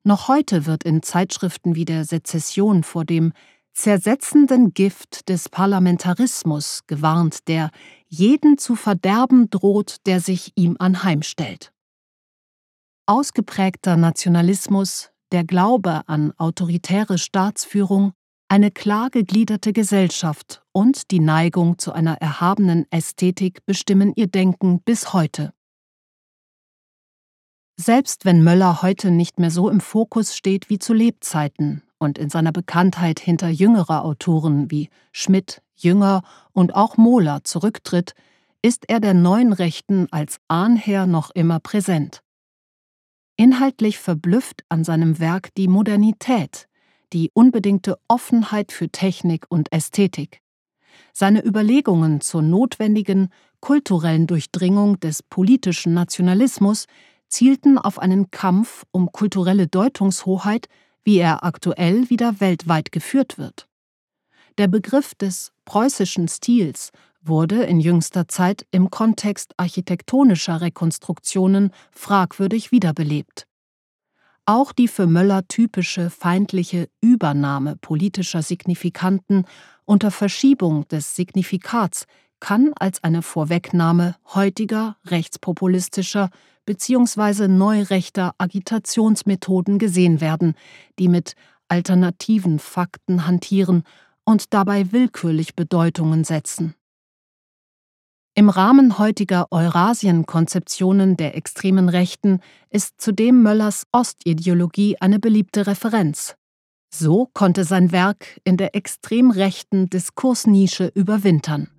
Noch 0.03 0.27
heute 0.27 0.67
wird 0.67 0.83
in 0.83 1.01
Zeitschriften 1.01 1.73
wie 1.73 1.85
der 1.85 2.05
Sezession 2.05 2.83
vor 2.83 3.05
dem 3.05 3.33
zersetzenden 3.73 4.75
Gift 4.75 5.29
des 5.29 5.49
Parlamentarismus 5.49 6.81
gewarnt, 6.85 7.47
der 7.47 7.71
jeden 8.07 8.59
zu 8.59 8.75
verderben 8.75 9.49
droht, 9.49 9.97
der 10.05 10.19
sich 10.19 10.51
ihm 10.55 10.77
anheimstellt. 10.77 11.72
Ausgeprägter 13.05 13.97
Nationalismus, 13.97 15.11
der 15.33 15.43
Glaube 15.43 16.07
an 16.07 16.31
autoritäre 16.37 17.17
Staatsführung, 17.17 18.13
eine 18.47 18.71
klar 18.71 19.09
gegliederte 19.09 19.73
Gesellschaft 19.73 20.63
und 20.71 21.11
die 21.11 21.19
Neigung 21.19 21.77
zu 21.77 21.91
einer 21.91 22.13
erhabenen 22.21 22.85
Ästhetik 22.91 23.65
bestimmen 23.65 24.13
ihr 24.15 24.27
Denken 24.27 24.81
bis 24.83 25.11
heute. 25.11 25.51
Selbst 27.77 28.23
wenn 28.23 28.41
Möller 28.41 28.81
heute 28.81 29.11
nicht 29.11 29.37
mehr 29.37 29.51
so 29.51 29.69
im 29.69 29.81
Fokus 29.81 30.33
steht 30.33 30.69
wie 30.69 30.79
zu 30.79 30.93
Lebzeiten 30.93 31.83
und 31.99 32.17
in 32.17 32.29
seiner 32.29 32.53
Bekanntheit 32.53 33.19
hinter 33.19 33.49
jüngerer 33.49 34.05
Autoren 34.05 34.71
wie 34.71 34.89
Schmidt, 35.11 35.61
Jünger 35.75 36.23
und 36.53 36.73
auch 36.73 36.95
Mohler 36.95 37.43
zurücktritt, 37.43 38.13
ist 38.61 38.85
er 38.87 39.01
der 39.01 39.13
neuen 39.13 39.51
Rechten 39.51 40.07
als 40.09 40.37
Ahnherr 40.47 41.05
noch 41.05 41.31
immer 41.31 41.59
präsent. 41.59 42.22
Inhaltlich 43.35 43.97
verblüfft 43.97 44.63
an 44.69 44.83
seinem 44.83 45.19
Werk 45.19 45.53
die 45.55 45.67
Modernität, 45.67 46.67
die 47.13 47.31
unbedingte 47.33 47.97
Offenheit 48.07 48.71
für 48.71 48.89
Technik 48.89 49.45
und 49.49 49.71
Ästhetik. 49.71 50.41
Seine 51.13 51.43
Überlegungen 51.43 52.21
zur 52.21 52.41
notwendigen 52.41 53.29
kulturellen 53.59 54.27
Durchdringung 54.27 54.99
des 54.99 55.23
politischen 55.23 55.93
Nationalismus 55.93 56.85
zielten 57.27 57.77
auf 57.79 57.97
einen 57.97 58.29
Kampf 58.29 58.83
um 58.91 59.11
kulturelle 59.11 59.67
Deutungshoheit, 59.67 60.67
wie 61.03 61.17
er 61.17 61.43
aktuell 61.43 62.09
wieder 62.09 62.39
weltweit 62.39 62.91
geführt 62.91 63.37
wird. 63.37 63.67
Der 64.59 64.67
Begriff 64.67 65.15
des 65.15 65.51
preußischen 65.65 66.27
Stils 66.27 66.91
wurde 67.23 67.63
in 67.63 67.79
jüngster 67.79 68.27
Zeit 68.27 68.65
im 68.71 68.89
Kontext 68.89 69.53
architektonischer 69.57 70.61
Rekonstruktionen 70.61 71.71
fragwürdig 71.91 72.71
wiederbelebt. 72.71 73.47
Auch 74.45 74.73
die 74.73 74.89
für 74.89 75.07
Möller 75.07 75.47
typische 75.47 76.09
feindliche 76.09 76.89
Übernahme 77.01 77.77
politischer 77.77 78.41
Signifikanten 78.41 79.45
unter 79.85 80.11
Verschiebung 80.11 80.87
des 80.89 81.15
Signifikats 81.15 82.05
kann 82.41 82.73
als 82.77 83.01
eine 83.03 83.21
Vorwegnahme 83.21 84.17
heutiger 84.33 84.97
rechtspopulistischer 85.05 86.29
bzw. 86.65 87.47
neurechter 87.47 88.35
Agitationsmethoden 88.37 89.79
gesehen 89.79 90.19
werden, 90.19 90.55
die 90.99 91.07
mit 91.07 91.35
alternativen 91.69 92.59
Fakten 92.59 93.25
hantieren 93.25 93.83
und 94.25 94.53
dabei 94.53 94.91
willkürlich 94.91 95.55
Bedeutungen 95.55 96.25
setzen. 96.25 96.75
Im 98.35 98.49
Rahmen 98.49 98.97
heutiger 98.97 99.45
Eurasien-Konzeptionen 99.51 101.17
der 101.17 101.37
extremen 101.37 101.87
Rechten 101.87 102.39
ist 102.71 102.99
zudem 102.99 103.43
Möllers 103.43 103.83
Ostideologie 103.91 104.97
eine 104.99 105.19
beliebte 105.19 105.67
Referenz. 105.67 106.35
So 106.91 107.29
konnte 107.33 107.63
sein 107.63 107.91
Werk 107.91 108.41
in 108.43 108.57
der 108.57 108.75
extrem 108.75 109.29
rechten 109.29 109.87
Diskursnische 109.87 110.91
überwintern. 110.95 111.69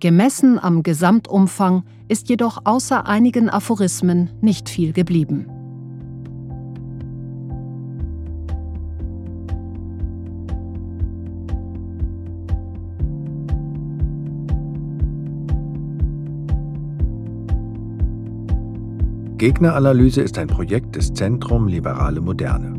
Gemessen 0.00 0.58
am 0.58 0.82
Gesamtumfang 0.82 1.84
ist 2.08 2.28
jedoch 2.28 2.58
außer 2.64 3.06
einigen 3.06 3.48
Aphorismen 3.48 4.30
nicht 4.42 4.68
viel 4.68 4.92
geblieben. 4.92 5.59
Gegneranalyse 19.40 20.20
ist 20.20 20.36
ein 20.36 20.48
Projekt 20.48 20.96
des 20.96 21.14
Zentrum 21.14 21.66
Liberale 21.66 22.20
Moderne. 22.20 22.74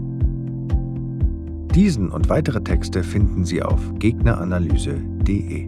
Diesen 1.74 2.12
und 2.12 2.30
weitere 2.30 2.62
Texte 2.62 3.01
finden 3.01 3.45
Sie 3.45 3.64
auf 3.64 3.80
gegneranalyse.de. 3.97 5.68